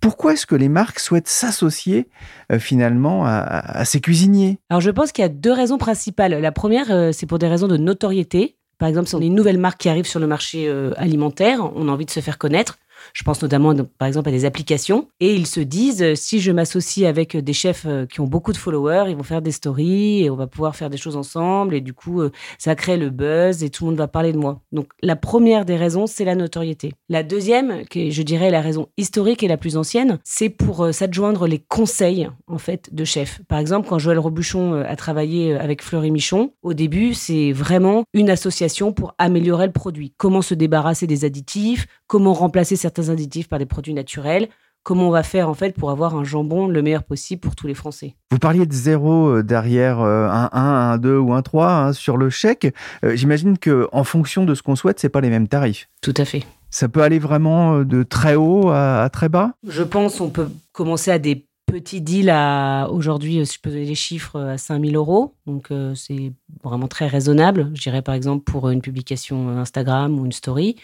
Pourquoi 0.00 0.32
est-ce 0.32 0.46
que 0.46 0.54
les 0.54 0.68
marques 0.68 0.98
souhaitent 0.98 1.28
s'associer 1.28 2.08
euh, 2.52 2.58
finalement 2.58 3.26
à, 3.26 3.30
à- 3.32 3.78
à 3.80 3.84
ces 3.84 4.00
cuisiniers? 4.00 4.58
Alors 4.70 4.80
je 4.80 4.90
pense 4.90 5.12
qu'il 5.12 5.22
y 5.22 5.26
a 5.26 5.28
deux 5.28 5.52
raisons 5.52 5.78
principales. 5.78 6.40
La 6.40 6.52
première, 6.52 6.90
euh, 6.90 7.12
c'est 7.12 7.26
pour 7.26 7.38
des 7.38 7.48
raisons 7.48 7.68
de 7.68 7.76
notoriété. 7.76 8.56
Par 8.78 8.88
exemple, 8.88 9.08
si 9.08 9.14
on 9.14 9.20
a 9.20 9.24
une 9.24 9.34
nouvelle 9.34 9.58
marque 9.58 9.80
qui 9.80 9.88
arrive 9.88 10.06
sur 10.06 10.20
le 10.20 10.26
marché 10.26 10.68
euh, 10.68 10.92
alimentaire, 10.96 11.60
on 11.76 11.88
a 11.88 11.92
envie 11.92 12.04
de 12.04 12.10
se 12.10 12.20
faire 12.20 12.36
connaître. 12.38 12.78
Je 13.12 13.22
pense 13.22 13.42
notamment, 13.42 13.74
par 13.98 14.08
exemple, 14.08 14.28
à 14.28 14.32
des 14.32 14.44
applications. 14.44 15.08
Et 15.20 15.34
ils 15.34 15.46
se 15.46 15.60
disent, 15.60 16.02
euh, 16.02 16.14
si 16.14 16.40
je 16.40 16.52
m'associe 16.52 17.08
avec 17.08 17.36
des 17.36 17.52
chefs 17.52 17.84
euh, 17.86 18.06
qui 18.06 18.20
ont 18.20 18.26
beaucoup 18.26 18.52
de 18.52 18.56
followers, 18.56 19.04
ils 19.08 19.16
vont 19.16 19.22
faire 19.22 19.42
des 19.42 19.52
stories 19.52 20.24
et 20.24 20.30
on 20.30 20.36
va 20.36 20.46
pouvoir 20.46 20.76
faire 20.76 20.90
des 20.90 20.96
choses 20.96 21.16
ensemble. 21.16 21.74
Et 21.74 21.80
du 21.80 21.92
coup, 21.92 22.20
euh, 22.20 22.30
ça 22.58 22.74
crée 22.74 22.96
le 22.96 23.10
buzz 23.10 23.62
et 23.62 23.70
tout 23.70 23.84
le 23.84 23.90
monde 23.90 23.98
va 23.98 24.08
parler 24.08 24.32
de 24.32 24.38
moi. 24.38 24.60
Donc, 24.72 24.88
la 25.02 25.16
première 25.16 25.64
des 25.64 25.76
raisons, 25.76 26.06
c'est 26.06 26.24
la 26.24 26.34
notoriété. 26.34 26.92
La 27.08 27.22
deuxième, 27.22 27.84
qui 27.86 28.08
est, 28.08 28.10
je 28.10 28.22
dirais, 28.22 28.50
la 28.50 28.60
raison 28.60 28.88
historique 28.96 29.42
et 29.42 29.48
la 29.48 29.56
plus 29.56 29.76
ancienne, 29.76 30.18
c'est 30.24 30.48
pour 30.48 30.84
euh, 30.84 30.92
s'adjoindre 30.92 31.46
les 31.46 31.58
conseils, 31.58 32.28
en 32.46 32.58
fait, 32.58 32.94
de 32.94 33.04
chefs. 33.04 33.40
Par 33.48 33.58
exemple, 33.58 33.88
quand 33.88 33.98
Joël 33.98 34.18
Robuchon 34.18 34.74
euh, 34.74 34.84
a 34.86 34.96
travaillé 34.96 35.54
euh, 35.54 35.60
avec 35.60 35.82
Fleury 35.82 36.10
Michon, 36.10 36.52
au 36.62 36.74
début, 36.74 37.14
c'est 37.14 37.52
vraiment 37.52 38.04
une 38.12 38.30
association 38.30 38.92
pour 38.92 39.14
améliorer 39.18 39.66
le 39.66 39.72
produit. 39.72 40.12
Comment 40.16 40.42
se 40.42 40.54
débarrasser 40.54 41.06
des 41.06 41.24
additifs, 41.24 41.86
comment 42.06 42.32
remplacer 42.32 42.76
certains 42.76 42.95
additifs 43.10 43.48
par 43.48 43.58
des 43.58 43.66
produits 43.66 43.94
naturels, 43.94 44.48
comment 44.82 45.08
on 45.08 45.10
va 45.10 45.22
faire 45.22 45.48
en 45.48 45.54
fait 45.54 45.74
pour 45.76 45.90
avoir 45.90 46.14
un 46.16 46.24
jambon 46.24 46.68
le 46.68 46.80
meilleur 46.80 47.02
possible 47.02 47.40
pour 47.40 47.56
tous 47.56 47.66
les 47.66 47.74
Français? 47.74 48.14
Vous 48.30 48.38
parliez 48.38 48.66
de 48.66 48.72
zéro 48.72 49.28
euh, 49.28 49.42
derrière 49.42 50.00
euh, 50.00 50.28
un 50.28 50.48
1, 50.52 50.60
un 50.92 50.98
2 50.98 51.18
ou 51.18 51.32
un 51.32 51.42
3 51.42 51.70
hein, 51.70 51.92
sur 51.92 52.16
le 52.16 52.30
chèque. 52.30 52.72
Euh, 53.04 53.16
J'imagine 53.16 53.58
que 53.58 53.88
en 53.92 54.04
fonction 54.04 54.44
de 54.44 54.54
ce 54.54 54.62
qu'on 54.62 54.76
souhaite, 54.76 55.00
c'est 55.00 55.08
pas 55.08 55.20
les 55.20 55.30
mêmes 55.30 55.48
tarifs. 55.48 55.88
Tout 56.02 56.14
à 56.16 56.24
fait. 56.24 56.44
Ça 56.70 56.88
peut 56.88 57.02
aller 57.02 57.18
vraiment 57.18 57.80
de 57.80 58.02
très 58.02 58.34
haut 58.34 58.68
à, 58.70 59.02
à 59.02 59.08
très 59.08 59.28
bas? 59.28 59.52
Je 59.66 59.82
pense 59.82 60.20
on 60.20 60.30
peut 60.30 60.48
commencer 60.72 61.10
à 61.10 61.18
des 61.18 61.46
petits 61.66 62.00
deals 62.00 62.30
à 62.30 62.88
aujourd'hui, 62.90 63.40
euh, 63.40 63.44
si 63.44 63.56
je 63.56 63.60
peux 63.60 63.70
donner 63.70 63.84
les 63.84 63.94
chiffres, 63.94 64.36
euh, 64.36 64.54
à 64.54 64.58
5000 64.58 64.96
euros. 64.96 65.34
Donc 65.46 65.70
euh, 65.70 65.94
c'est 65.94 66.32
vraiment 66.62 66.88
très 66.88 67.06
raisonnable. 67.06 67.70
Je 67.74 67.82
dirais 67.82 68.02
par 68.02 68.14
exemple 68.14 68.44
pour 68.44 68.70
une 68.70 68.80
publication 68.80 69.48
Instagram 69.50 70.18
ou 70.18 70.24
une 70.24 70.32
story. 70.32 70.76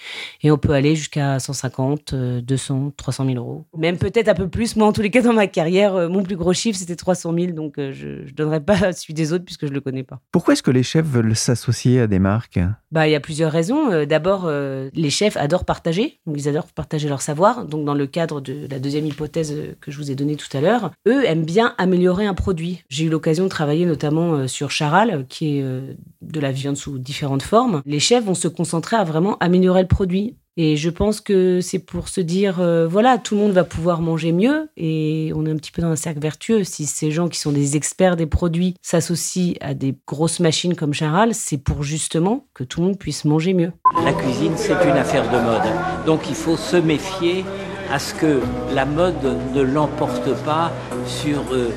Et 0.43 0.51
on 0.51 0.59
peut 0.59 0.73
aller 0.73 0.95
jusqu'à 0.95 1.39
150, 1.39 2.13
euh, 2.13 2.41
200, 2.41 2.93
300 2.97 3.27
000 3.27 3.37
euros. 3.37 3.65
Même 3.77 3.97
peut-être 3.97 4.29
un 4.29 4.35
peu 4.35 4.49
plus. 4.49 4.77
Moi, 4.77 4.87
en 4.87 4.93
tous 4.93 5.03
les 5.03 5.11
cas, 5.11 5.23
dans 5.23 5.33
ma 5.33 5.47
carrière, 5.47 6.09
mon 6.11 6.23
plus 6.23 6.37
gros 6.37 6.53
chiffre, 6.53 6.79
c'était 6.79 6.97
300 6.97 7.35
000. 7.35 7.53
Donc 7.53 7.75
je 7.77 8.25
ne 8.25 8.31
donnerai 8.31 8.61
pas 8.61 8.93
celui 8.93 9.15
des 9.15 9.33
autres 9.33 9.45
puisque 9.45 9.67
je 9.67 9.71
ne 9.71 9.75
le 9.75 9.81
connais 9.81 10.05
pas. 10.05 10.21
Pourquoi 10.31 10.55
est-ce 10.55 10.63
que 10.63 10.71
les 10.71 10.83
chefs 10.83 11.07
veulent 11.07 11.37
s'associer 11.37 12.01
à 12.01 12.07
des 12.07 12.19
marques? 12.19 12.59
Bah, 12.91 13.09
il 13.09 13.11
y 13.11 13.17
a 13.17 13.21
plusieurs 13.21 13.53
raisons. 13.53 14.05
D'abord, 14.05 14.51
les 14.51 15.11
chefs 15.11 15.37
adorent 15.37 15.65
partager, 15.65 16.19
donc 16.27 16.37
ils 16.39 16.49
adorent 16.49 16.67
partager 16.67 17.09
leur 17.09 17.23
savoir. 17.23 17.65
Donc, 17.65 17.85
dans 17.85 17.95
le 17.95 18.07
cadre 18.07 18.41
de 18.41 18.67
la 18.71 18.79
deuxième 18.79 19.07
hypothèse 19.07 19.55
que 19.81 19.91
je 19.91 19.97
vous 19.99 20.11
ai 20.11 20.15
donnée 20.15 20.37
tout 20.37 20.55
à 20.57 20.61
l'heure, 20.61 20.72
eux 21.07 21.25
aiment 21.25 21.45
bien 21.45 21.75
améliorer 21.79 22.27
un 22.27 22.35
produit. 22.35 22.83
J'ai 22.89 23.05
eu 23.05 23.09
l'occasion 23.09 23.45
de 23.45 23.49
travailler 23.49 23.87
notamment 23.87 24.35
euh, 24.35 24.47
sur 24.47 24.71
Charal, 24.71 25.27
qui 25.29 25.59
est 25.59 25.63
euh, 25.63 25.95
de 26.21 26.41
la 26.41 26.53
viande 26.53 26.77
sous 26.77 26.99
différentes 26.99 27.43
formes. 27.43 27.83
Les 27.87 28.01
chefs 28.01 28.25
vont 28.25 28.35
se 28.35 28.49
concentrer 28.49 28.97
à 28.97 29.05
vraiment 29.05 29.37
améliorer 29.39 29.83
le 29.83 29.89
produit. 29.89 30.37
Et 30.59 30.77
je 30.77 30.91
pense 30.91 31.23
que 31.23 31.61
c'est 31.63 31.79
pour 31.79 32.09
se 32.09 32.21
dire, 32.21 32.61
euh, 32.61 32.87
voilà, 32.87 33.17
tout 33.17 33.35
le 33.35 33.41
monde 33.41 33.53
va 33.53 33.65
pouvoir 33.65 34.03
manger 34.03 34.33
mieux 34.33 34.69
et 34.77 35.33
on 35.35 35.47
est 35.47 35.51
un 35.51 35.57
petit 35.57 35.73
peu 35.73 35.81
dans 35.81 35.89
un 35.89 35.97
cercle 35.97 36.21
vertueux. 36.21 36.63
Si 36.63 36.85
ces 36.85 37.11
gens 37.11 37.29
qui 37.29 37.39
sont 37.39 37.53
des 37.53 37.77
experts 37.77 38.17
des 38.17 38.27
produits 38.27 38.75
s'associent 38.83 39.55
à 39.63 39.73
des 39.73 39.95
grosses 40.07 40.41
machines 40.41 40.75
comme 40.75 40.93
Charal, 40.93 41.35
c'est 41.35 41.57
pour 41.57 41.83
justement 41.83 42.47
que 42.53 42.65
tout 42.65 42.81
le 42.81 42.89
monde 42.89 42.99
puisse 42.99 43.25
manger 43.25 43.55
mieux. 43.55 43.73
La 44.05 44.13
cuisine, 44.13 44.53
c'est 44.57 44.75
une 44.85 44.99
affaire 44.99 45.25
de 45.31 45.39
mode. 45.39 46.05
Donc 46.05 46.29
il 46.29 46.35
faut 46.35 46.59
se 46.59 46.77
méfier 46.77 47.47
à 47.93 47.99
ce 47.99 48.15
que 48.15 48.41
la 48.75 48.87
mode 48.87 49.23
ne 49.55 49.61
l'emporte 49.61 50.33
pas 50.45 50.73
sur 51.07 51.43
euh, 51.53 51.71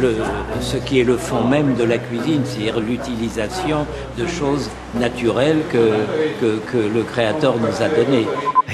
le, 0.00 0.16
ce 0.60 0.76
qui 0.76 1.00
est 1.00 1.04
le 1.04 1.16
fond 1.16 1.44
même 1.44 1.74
de 1.74 1.82
la 1.82 1.98
cuisine, 1.98 2.42
c'est-à-dire 2.44 2.78
l'utilisation 2.78 3.84
de 4.16 4.26
choses 4.26 4.70
naturelles 4.94 5.62
que, 5.70 5.90
que, 6.40 6.58
que 6.70 6.78
le 6.78 7.02
Créateur 7.02 7.56
nous 7.58 7.82
a 7.82 7.88
données. 7.88 8.26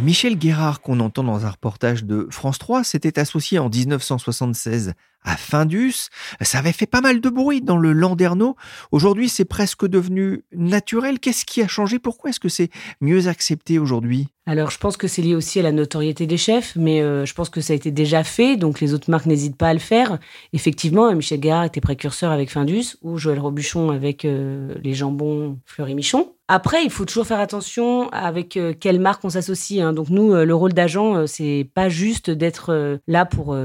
Michel 0.02 0.36
Guérard, 0.36 0.82
qu'on 0.82 1.00
entend 1.00 1.24
dans 1.24 1.46
un 1.46 1.50
reportage 1.50 2.04
de 2.04 2.28
France 2.30 2.58
3, 2.58 2.84
s'était 2.84 3.18
associé 3.18 3.58
en 3.58 3.70
1976 3.70 4.92
à 5.24 5.36
Findus. 5.36 6.08
Ça 6.40 6.58
avait 6.58 6.72
fait 6.72 6.86
pas 6.86 7.00
mal 7.00 7.20
de 7.20 7.28
bruit 7.28 7.62
dans 7.62 7.76
le 7.76 7.92
Landerneau. 7.92 8.56
Aujourd'hui, 8.92 9.28
c'est 9.28 9.44
presque 9.44 9.86
devenu 9.86 10.44
naturel. 10.52 11.18
Qu'est-ce 11.18 11.44
qui 11.44 11.62
a 11.62 11.68
changé? 11.68 11.98
Pourquoi 11.98 12.30
est-ce 12.30 12.40
que 12.40 12.48
c'est 12.48 12.70
mieux 13.00 13.26
accepté 13.26 13.78
aujourd'hui? 13.78 14.28
Alors, 14.46 14.70
je 14.70 14.78
pense 14.78 14.98
que 14.98 15.08
c'est 15.08 15.22
lié 15.22 15.34
aussi 15.34 15.58
à 15.58 15.62
la 15.62 15.72
notoriété 15.72 16.26
des 16.26 16.36
chefs, 16.36 16.76
mais 16.76 17.00
euh, 17.00 17.24
je 17.24 17.32
pense 17.32 17.48
que 17.48 17.62
ça 17.62 17.72
a 17.72 17.76
été 17.76 17.90
déjà 17.90 18.22
fait, 18.24 18.56
donc 18.56 18.80
les 18.80 18.92
autres 18.92 19.10
marques 19.10 19.24
n'hésitent 19.24 19.56
pas 19.56 19.68
à 19.68 19.72
le 19.72 19.78
faire. 19.78 20.18
Effectivement, 20.52 21.12
Michel 21.14 21.40
Guérard 21.40 21.64
était 21.64 21.80
précurseur 21.80 22.30
avec 22.30 22.50
Findus 22.50 22.96
ou 23.00 23.16
Joël 23.16 23.38
Robuchon 23.38 23.90
avec 23.90 24.26
euh, 24.26 24.74
les 24.82 24.92
jambons 24.92 25.58
Fleury 25.64 25.94
Michon. 25.94 26.34
Après, 26.46 26.84
il 26.84 26.90
faut 26.90 27.06
toujours 27.06 27.26
faire 27.26 27.40
attention 27.40 28.10
avec 28.10 28.58
euh, 28.58 28.74
quelle 28.78 29.00
marque 29.00 29.24
on 29.24 29.30
s'associe. 29.30 29.80
Hein. 29.80 29.94
Donc 29.94 30.10
nous, 30.10 30.34
euh, 30.34 30.44
le 30.44 30.54
rôle 30.54 30.74
d'agent, 30.74 31.16
euh, 31.16 31.26
c'est 31.26 31.66
pas 31.72 31.88
juste 31.88 32.30
d'être 32.30 33.00
là 33.06 33.24
pour 33.24 33.56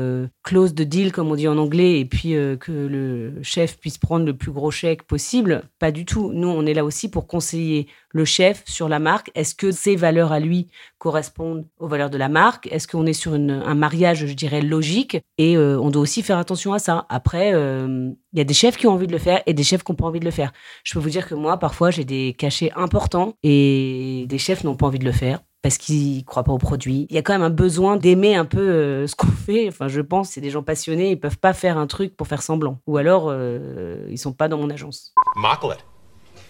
close 0.43 0.73
de 0.73 0.83
deal, 0.85 1.11
comme 1.11 1.29
on 1.29 1.35
dit 1.35 1.47
en 1.49 1.57
anglais, 1.57 1.99
et 1.99 2.05
puis 2.05 2.33
que 2.59 2.71
le 2.71 3.33
chef 3.43 3.77
puisse 3.77 3.97
prendre 3.97 4.25
le 4.25 4.35
plus 4.35 4.51
gros 4.51 4.71
chèque 4.71 5.03
possible. 5.03 5.63
Pas 5.77 5.91
du 5.91 6.05
tout. 6.05 6.31
Nous, 6.33 6.47
on 6.47 6.65
est 6.65 6.73
là 6.73 6.85
aussi 6.85 7.09
pour 7.09 7.27
conseiller 7.27 7.87
le 8.11 8.25
chef 8.25 8.63
sur 8.65 8.87
la 8.87 8.99
marque. 8.99 9.31
Est-ce 9.35 9.55
que 9.55 9.71
ses 9.71 9.95
valeurs 9.95 10.31
à 10.31 10.39
lui 10.39 10.67
correspondent 10.99 11.65
aux 11.79 11.87
valeurs 11.87 12.09
de 12.11 12.17
la 12.17 12.29
marque? 12.29 12.67
Est-ce 12.71 12.87
qu'on 12.87 13.05
est 13.07 13.13
sur 13.13 13.33
une- 13.33 13.49
un 13.65 13.73
mariage, 13.75 14.25
je 14.27 14.33
dirais, 14.33 14.61
logique? 14.61 15.17
Et 15.39 15.57
euh, 15.57 15.79
on 15.79 15.89
doit 15.89 16.01
aussi 16.03 16.21
faire 16.21 16.37
attention 16.37 16.73
à 16.73 16.79
ça. 16.79 17.05
Après, 17.09 17.53
euh, 17.53 18.11
il 18.33 18.37
y 18.37 18.41
a 18.41 18.45
des 18.45 18.53
chefs 18.53 18.77
qui 18.77 18.85
ont 18.85 18.91
envie 18.91 19.07
de 19.07 19.11
le 19.11 19.17
faire 19.17 19.41
et 19.47 19.53
des 19.53 19.63
chefs 19.63 19.83
qui 19.83 19.91
n'ont 19.91 19.95
pas 19.95 20.05
envie 20.05 20.19
de 20.19 20.25
le 20.25 20.31
faire. 20.31 20.51
Je 20.83 20.93
peux 20.93 20.99
vous 20.99 21.09
dire 21.09 21.27
que 21.27 21.33
moi, 21.35 21.57
parfois, 21.57 21.89
j'ai 21.89 22.03
des 22.05 22.35
cachets 22.37 22.71
importants 22.75 23.33
et 23.41 24.25
des 24.29 24.37
chefs 24.37 24.63
n'ont 24.63 24.75
pas 24.75 24.85
envie 24.85 24.99
de 24.99 25.05
le 25.05 25.11
faire 25.11 25.39
parce 25.61 25.77
qu'ils 25.77 26.23
croient 26.23 26.43
pas 26.45 26.53
au 26.53 26.57
produit. 26.57 27.05
Il 27.09 27.15
y 27.15 27.17
a 27.17 27.21
quand 27.21 27.33
même 27.33 27.41
un 27.41 27.49
besoin 27.49 27.97
d'aimer 27.97 28.35
un 28.35 28.45
peu 28.45 28.59
euh, 28.61 29.07
ce 29.07 29.15
qu'on 29.15 29.27
fait. 29.45 29.67
Enfin, 29.67 29.87
je 29.87 30.01
pense, 30.01 30.29
c'est 30.29 30.41
des 30.41 30.49
gens 30.51 30.63
passionnés, 30.63 31.11
ils 31.11 31.19
peuvent 31.19 31.37
pas 31.39 31.53
faire 31.53 31.77
un 31.77 31.87
truc 31.87 32.15
pour 32.15 32.27
faire 32.27 32.41
semblant. 32.41 32.79
Ou 32.87 32.97
alors, 32.97 33.25
euh, 33.29 34.05
ils 34.09 34.17
sont 34.17 34.31
pas 34.33 34.47
dans 34.47 34.57
mon 34.57 34.69
agence. 34.69 35.13
Mocklet. 35.35 35.77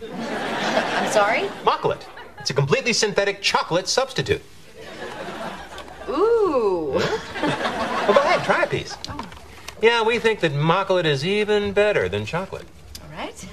I'm 0.01 1.07
sorry? 1.11 1.41
Mocklet. 1.65 1.97
It's 2.39 2.49
a 2.49 2.53
completely 2.53 2.93
synthetic 2.93 3.41
chocolate 3.41 3.87
substitute. 3.87 4.41
Ooh. 6.09 6.93
Well, 6.93 8.13
go 8.13 8.21
ahead, 8.21 8.43
try 8.43 8.63
a 8.63 8.67
piece. 8.67 8.95
Yeah, 9.81 10.03
we 10.03 10.19
think 10.19 10.39
that 10.39 10.53
Mocklet 10.53 11.05
is 11.05 11.25
even 11.25 11.73
better 11.73 12.09
than 12.09 12.25
chocolate. 12.25 12.65
All 13.03 13.17
right. 13.17 13.47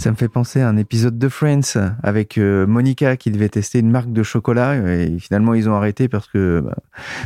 Ça 0.00 0.10
me 0.10 0.16
fait 0.16 0.28
penser 0.28 0.60
à 0.60 0.68
un 0.68 0.76
épisode 0.76 1.18
de 1.18 1.28
Friends 1.28 1.78
avec 2.02 2.36
euh, 2.36 2.66
Monica 2.66 3.16
qui 3.16 3.30
devait 3.30 3.48
tester 3.48 3.78
une 3.78 3.90
marque 3.90 4.12
de 4.12 4.22
chocolat 4.22 4.76
et 4.76 5.18
finalement 5.18 5.54
ils 5.54 5.68
ont 5.68 5.74
arrêté 5.74 6.08
parce 6.08 6.26
que 6.26 6.60
bah, 6.60 6.76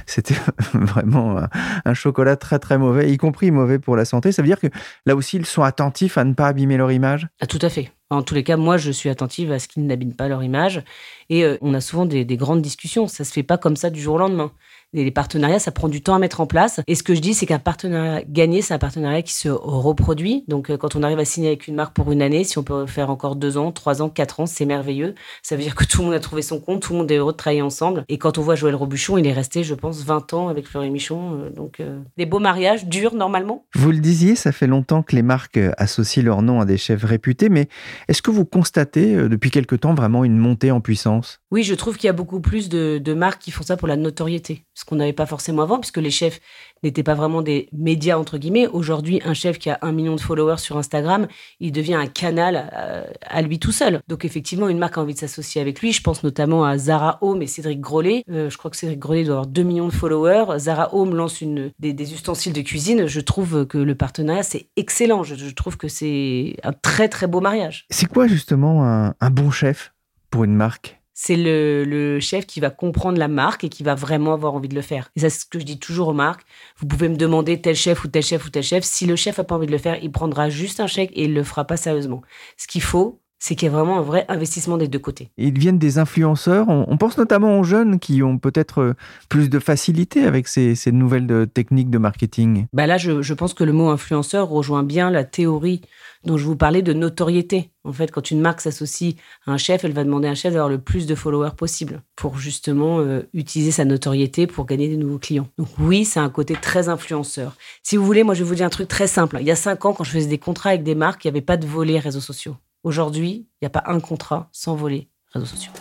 c'était 0.07 0.37
vraiment 0.74 1.38
un, 1.38 1.48
un 1.85 1.94
chocolat 1.94 2.37
très 2.37 2.59
très 2.59 2.79
mauvais, 2.79 3.11
y 3.11 3.16
compris 3.16 3.51
mauvais 3.51 3.79
pour 3.79 3.96
la 3.96 4.05
santé. 4.05 4.33
Ça 4.33 4.42
veut 4.42 4.48
dire 4.48 4.61
que 4.61 4.68
là 5.07 5.16
aussi 5.16 5.38
ils 5.38 5.46
sont 5.46 5.62
attentifs 5.62 6.18
à 6.18 6.24
ne 6.24 6.35
pas 6.35 6.46
abîmer 6.48 6.77
leur 6.77 6.92
image? 6.92 7.29
Ah, 7.40 7.46
tout 7.46 7.59
à 7.62 7.68
fait. 7.68 7.90
En 8.11 8.23
tous 8.23 8.35
les 8.35 8.42
cas, 8.44 8.57
moi, 8.57 8.79
je 8.79 8.90
suis 8.90 9.11
attentive 9.11 9.53
à 9.53 9.59
ce 9.59 9.68
qu'ils 9.68 9.87
n'abîment 9.87 10.14
pas 10.16 10.29
leur 10.29 10.42
image. 10.42 10.83
Et 11.29 11.44
euh, 11.44 11.59
on 11.61 11.75
a 11.75 11.81
souvent 11.81 12.07
des, 12.07 12.25
des 12.25 12.37
grandes 12.38 12.62
discussions. 12.62 13.07
Ça 13.07 13.25
se 13.25 13.33
fait 13.33 13.42
pas 13.42 13.59
comme 13.59 13.77
ça 13.77 13.90
du 13.90 14.01
jour 14.01 14.14
au 14.14 14.18
lendemain. 14.18 14.53
Les 14.94 15.11
partenariats, 15.11 15.59
ça 15.59 15.70
prend 15.70 15.88
du 15.88 16.01
temps 16.01 16.14
à 16.14 16.18
mettre 16.18 16.40
en 16.40 16.46
place. 16.46 16.81
Et 16.87 16.94
ce 16.94 17.03
que 17.03 17.14
je 17.14 17.20
dis, 17.20 17.35
c'est 17.35 17.44
qu'un 17.44 17.59
partenariat 17.59 18.22
gagné, 18.27 18.62
c'est 18.62 18.72
un 18.72 18.79
partenariat 18.79 19.20
qui 19.20 19.35
se 19.35 19.51
reproduit. 19.51 20.44
Donc, 20.48 20.70
euh, 20.70 20.79
quand 20.79 20.96
on 20.96 21.03
arrive 21.03 21.18
à 21.18 21.27
signer 21.27 21.48
avec 21.48 21.68
une 21.68 21.74
marque 21.74 21.94
pour 21.94 22.11
une 22.11 22.22
année, 22.22 22.42
si 22.42 22.57
on 22.57 22.62
peut 22.62 22.87
faire 22.87 23.11
encore 23.11 23.37
deux 23.37 23.59
ans, 23.59 23.70
trois 23.70 24.01
ans, 24.01 24.09
quatre 24.09 24.40
ans, 24.40 24.46
c'est 24.46 24.64
merveilleux. 24.64 25.14
Ça 25.42 25.57
veut 25.57 25.62
dire 25.62 25.74
que 25.74 25.85
tout 25.85 25.98
le 25.98 26.07
monde 26.07 26.14
a 26.14 26.20
trouvé 26.20 26.40
son 26.40 26.59
compte, 26.59 26.81
tout 26.81 26.94
le 26.94 27.01
monde 27.01 27.11
est 27.11 27.18
heureux 27.18 27.33
de 27.33 27.37
travailler 27.37 27.61
ensemble. 27.61 28.07
Et 28.09 28.16
quand 28.16 28.38
on 28.38 28.42
voit 28.42 28.55
Joël 28.55 28.74
Robuchon, 28.74 29.18
il 29.18 29.27
est 29.27 29.33
resté, 29.35 29.62
je 29.62 29.74
pense, 29.74 30.03
20 30.05 30.33
ans 30.33 30.48
avec 30.48 30.66
Fleury 30.66 30.88
Michon. 30.88 31.35
Euh, 31.35 31.51
donc, 31.51 31.81
euh, 31.81 32.01
des 32.16 32.24
beaux 32.24 32.38
mariages 32.38 32.87
durent 32.87 33.14
normalement. 33.14 33.66
Vous 33.74 33.90
le 33.90 33.98
disiez, 33.98 34.37
ça 34.37 34.53
fait 34.53 34.66
longtemps 34.66 35.03
que 35.03 35.14
les 35.14 35.22
marques 35.22 35.61
associent 35.77 36.22
leur 36.22 36.40
nom 36.40 36.61
à 36.61 36.64
des 36.64 36.79
chefs 36.79 37.05
réputés, 37.05 37.51
mais 37.51 37.68
est-ce 38.09 38.22
que 38.22 38.31
vous 38.31 38.46
constatez 38.46 39.16
depuis 39.29 39.51
quelque 39.51 39.77
temps 39.77 39.92
vraiment 39.92 40.24
une 40.24 40.38
montée 40.38 40.70
en 40.70 40.81
puissance? 40.81 41.40
Oui, 41.51 41.62
je 41.62 41.74
trouve 41.74 41.98
qu'il 41.98 42.07
y 42.07 42.11
a 42.11 42.14
beaucoup 42.14 42.40
plus 42.40 42.70
de, 42.70 42.96
de 42.96 43.14
marques 43.14 43.42
qui 43.42 43.51
font 43.51 43.62
ça 43.62 43.77
pour 43.77 43.88
la 43.88 43.96
notoriété, 43.96 44.64
ce 44.79 44.85
qu'on 44.85 44.95
n'avait 44.95 45.12
pas 45.12 45.27
forcément 45.27 45.62
avant, 45.62 45.81
puisque 45.81 45.97
les 45.97 46.12
chefs 46.12 46.41
n'étaient 46.85 47.03
pas 47.03 47.14
vraiment 47.14 47.43
des 47.43 47.69
médias, 47.73 48.17
entre 48.17 48.38
guillemets. 48.38 48.69
Aujourd'hui, 48.69 49.21
un 49.25 49.35
chef 49.35 49.59
qui 49.59 49.71
a 49.71 49.79
un 49.83 49.91
million 49.91 50.14
de 50.14 50.21
followers 50.21 50.59
sur 50.59 50.77
Instagram, 50.77 51.27
il 51.59 51.73
devient 51.73 51.97
un 51.97 52.07
canal 52.07 52.71
euh, 52.75 53.03
à 53.23 53.43
lui 53.43 53.59
tout 53.59 53.73
seul. 53.73 54.01
Donc 54.07 54.25
effectivement, 54.25 54.69
une 54.69 54.79
marque 54.79 54.97
a 54.97 55.01
envie 55.01 55.14
de 55.14 55.19
s'associer 55.19 55.61
avec 55.61 55.81
lui. 55.81 55.93
Je 55.93 56.01
pense 56.01 56.23
notamment 56.23 56.64
à 56.64 56.79
Zara 56.79 57.19
Home 57.23 57.43
et 57.43 57.49
Cédric 57.49 57.81
Grolet. 57.81 58.23
Euh, 58.31 58.51
je 58.51 58.57
crois 58.57 58.71
que 58.71 58.77
Cédric 58.77 59.01
Grolet 59.01 59.25
doit 59.25 59.35
avoir 59.35 59.47
2 59.49 59.62
millions 59.64 59.88
de 59.88 59.93
followers. 59.93 60.57
Zara 60.61 60.95
Home 60.95 61.17
lance 61.17 61.43
des, 61.81 62.12
ustensiles 62.12 62.53
de 62.53 62.62
cuisine. 62.62 63.09
Je 63.09 63.21
trouve 63.21 63.67
que 63.67 63.79
le 63.79 63.97
partenariat, 63.97 64.45
c'est 64.45 64.69
excellent. 64.77 65.25
Je, 65.25 65.53
trouve 65.55 65.77
que 65.77 65.88
c'est 65.88 66.55
un 66.62 66.73
très 66.73 67.09
très 67.09 67.27
beau 67.27 67.41
mariage. 67.41 67.87
C'est 67.91 68.07
quoi 68.07 68.29
justement 68.29 68.85
un 68.85 69.31
bon 69.31 69.51
chef 69.51 69.93
pour 70.31 70.45
une 70.45 70.55
marque? 70.55 70.97
C'est 71.20 71.35
le, 71.35 72.20
chef 72.20 72.46
qui 72.46 72.61
va 72.61 72.70
comprendre 72.70 73.18
la 73.18 73.26
marque 73.26 73.64
et 73.64 73.68
qui 73.68 73.83
va 73.83 73.96
vraiment 73.96 74.35
avoir 74.35 74.54
envie 74.54 74.68
de 74.68 74.76
le 74.76 74.83
faire. 74.83 75.11
Et 75.16 75.20
ça, 75.20 75.31
c'est 75.31 75.40
ce 75.40 75.46
que 75.46 75.59
je 75.59 75.64
dis 75.64 75.81
toujours 75.81 76.07
aux 76.07 76.12
marques. 76.12 76.42
Vous 76.76 76.87
pouvez 76.87 77.09
me 77.09 77.16
demander 77.16 77.61
tel 77.61 77.74
chef 77.74 78.04
ou 78.04 78.09
tel 78.09 78.22
chef 78.22 78.46
ou 78.46 78.50
tel 78.50 78.62
chef. 78.62 78.85
Si 78.85 79.04
le 79.04 79.16
chef 79.16 79.37
n'a 79.37 79.42
pas 79.42 79.57
envie 79.57 79.66
de 79.66 79.72
le 79.72 79.78
faire, 79.78 79.98
il 80.00 80.12
prendra 80.12 80.48
juste 80.48 80.78
un 80.78 80.87
chèque 80.87 81.11
et 81.14 81.24
il 81.24 81.35
le 81.35 81.42
fera 81.42 81.64
pas 81.64 81.76
sérieusement. 81.76 82.22
Ce 82.57 82.68
qu'il 82.68 82.83
faut, 82.83 83.20
c'est 83.38 83.55
qu'il 83.55 83.66
y 83.66 83.70
a 83.70 83.74
vraiment 83.74 83.98
un 83.98 84.03
vrai 84.03 84.24
investissement 84.29 84.77
des 84.77 84.88
deux 84.88 84.98
côtés. 84.98 85.31
Ils 85.37 85.53
deviennent 85.53 85.79
des 85.79 85.98
influenceurs. 85.98 86.68
On, 86.68 86.96
pense 86.96 87.16
notamment 87.18 87.59
aux 87.61 87.64
jeunes 87.64 88.01
qui 88.01 88.22
ont 88.22 88.38
peut-être 88.38 88.94
plus 89.29 89.48
de 89.48 89.59
facilité 89.59 90.24
avec 90.24 90.48
ces, 90.48 90.74
ces 90.74 90.90
nouvelles 90.90 91.27
de 91.27 91.44
techniques 91.44 91.90
de 91.90 91.98
marketing. 91.98 92.66
Bah 92.72 92.87
là, 92.87 92.98
je, 92.98 93.22
je 93.22 93.35
pense 93.35 93.55
que 93.55 93.64
le 93.64 93.72
mot 93.72 93.88
influenceur 93.88 94.48
rejoint 94.48 94.83
bien 94.83 95.11
la 95.11 95.24
théorie 95.24 95.83
dont 96.24 96.37
je 96.37 96.44
vous 96.44 96.57
parlais 96.57 96.83
de 96.83 96.92
notoriété. 96.92 97.70
En 97.85 97.92
fait, 97.92 98.11
quand 98.11 98.31
une 98.31 98.40
marque 98.40 98.61
s'associe 98.61 99.14
à 99.46 99.53
un 99.53 99.57
chef, 99.57 99.85
elle 99.85 99.92
va 99.92 100.05
demander 100.05 100.29
à 100.29 100.33
un 100.33 100.35
chef 100.35 100.53
d'avoir 100.53 100.68
le 100.68 100.79
plus 100.79 101.07
de 101.07 101.14
followers 101.14 101.55
possible 101.57 102.03
pour 102.16 102.38
justement 102.38 103.01
euh, 103.01 103.22
utiliser 103.35 103.70
sa 103.70 103.85
notoriété 103.85 104.46
pour 104.46 104.66
gagner 104.66 104.88
des 104.88 104.96
nouveaux 104.96 105.18
clients. 105.18 105.48
Donc 105.59 105.68
oui, 105.79 106.05
c'est 106.05 106.20
un 106.20 106.29
côté 106.29 106.55
très 106.55 106.88
influenceur. 106.88 107.57
Si 107.83 107.96
vous 107.96 108.05
voulez, 108.05 108.24
moi 108.24 108.35
je 108.35 108.42
vais 108.42 108.48
vous 108.48 108.55
dire 108.57 108.66
un 108.66 108.70
truc 108.70 108.88
très 108.88 109.07
simple. 109.07 109.38
Il 109.40 109.46
y 109.46 109.51
a 109.51 109.57
cinq 109.57 109.85
ans, 109.85 109.92
quand 109.92 110.05
je 110.05 110.11
faisais 110.11 110.29
des 110.29 110.38
contrats 110.38 110.70
avec 110.70 110.83
des 110.83 110.94
marques, 110.94 111.24
il 111.24 111.29
n'y 111.29 111.33
avait 111.33 111.40
pas 111.40 111.57
de 111.57 111.66
volet 111.66 111.98
réseaux 111.98 112.20
sociaux. 112.20 112.57
Aujourd'hui, 112.88 113.46
il 113.61 113.64
n'y 113.64 113.66
a 113.66 113.70
pas 113.70 113.83
un 113.85 114.01
contrat 114.01 114.48
sans 114.51 114.74
volet 114.74 115.11
réseaux 115.35 115.44
sociaux. 115.44 115.72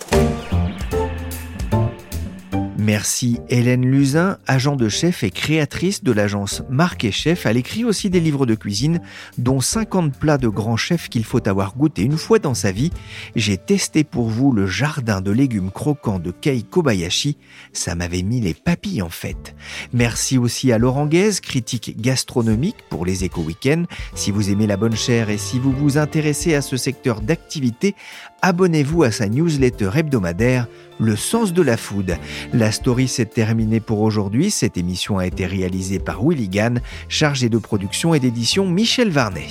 Merci 2.88 3.38
Hélène 3.50 3.86
Luzin, 3.86 4.38
agent 4.48 4.78
de 4.78 4.88
chef 4.88 5.22
et 5.22 5.30
créatrice 5.30 6.06
de 6.06 6.14
l'agence 6.14 6.64
Marque 6.70 7.04
et 7.04 7.12
Chef. 7.12 7.46
Elle 7.46 7.58
écrit 7.58 7.84
aussi 7.84 8.10
des 8.10 8.22
livres 8.22 8.46
de 8.46 8.56
cuisine, 8.56 9.02
dont 9.38 9.60
50 9.60 10.18
plats 10.18 10.38
de 10.38 10.48
grands 10.48 10.78
chefs 10.78 11.10
qu'il 11.10 11.26
faut 11.26 11.46
avoir 11.50 11.76
goûté 11.76 12.04
une 12.04 12.18
fois 12.18 12.40
dans 12.40 12.54
sa 12.54 12.72
vie. 12.72 12.94
J'ai 13.36 13.58
testé 13.58 14.06
pour 14.06 14.30
vous 14.30 14.54
le 14.54 14.68
jardin 14.68 15.20
de 15.20 15.32
légumes 15.32 15.70
croquants 15.70 16.18
de 16.18 16.32
Kei 16.32 16.64
Kobayashi. 16.64 17.36
Ça 17.74 17.94
m'avait 17.94 18.22
mis 18.22 18.40
les 18.40 18.54
papilles 18.54 19.02
en 19.02 19.10
fait. 19.10 19.54
Merci 19.92 20.38
aussi 20.38 20.72
à 20.72 20.78
Laurent 20.78 21.08
Guez, 21.08 21.42
critique 21.42 22.00
gastronomique 22.00 22.86
pour 22.90 23.06
les 23.06 23.26
Éco 23.26 23.42
Week-ends. 23.42 23.84
Si 24.16 24.32
vous 24.32 24.50
aimez 24.50 24.66
la 24.66 24.78
bonne 24.78 24.96
chair 24.96 25.30
et 25.30 25.38
si 25.38 25.60
vous 25.60 25.74
vous 25.74 25.98
intéressez 25.98 26.56
à 26.56 26.62
ce 26.62 26.78
secteur 26.78 27.20
d'activité, 27.20 27.96
abonnez-vous 28.42 29.04
à 29.04 29.12
sa 29.12 29.28
newsletter 29.28 29.92
hebdomadaire 29.96 30.68
Le 31.00 31.16
sens 31.16 31.54
de 31.54 31.62
la 31.62 31.78
food. 31.78 32.18
La 32.54 32.72
story 32.72 33.08
s'est 33.08 33.26
terminée 33.26 33.80
pour 33.80 34.02
aujourd'hui. 34.02 34.52
Cette 34.52 34.78
émission 34.78 35.18
a 35.18 35.26
été 35.26 35.46
réalisée 35.46 36.00
par 36.00 36.24
Willy 36.24 36.50
Gann, 36.50 36.82
chargé 37.10 37.50
de 37.50 37.58
production 37.58 38.14
et 38.14 38.20
d'édition 38.20 38.68
Michel 38.68 39.10
Varnet. 39.10 39.48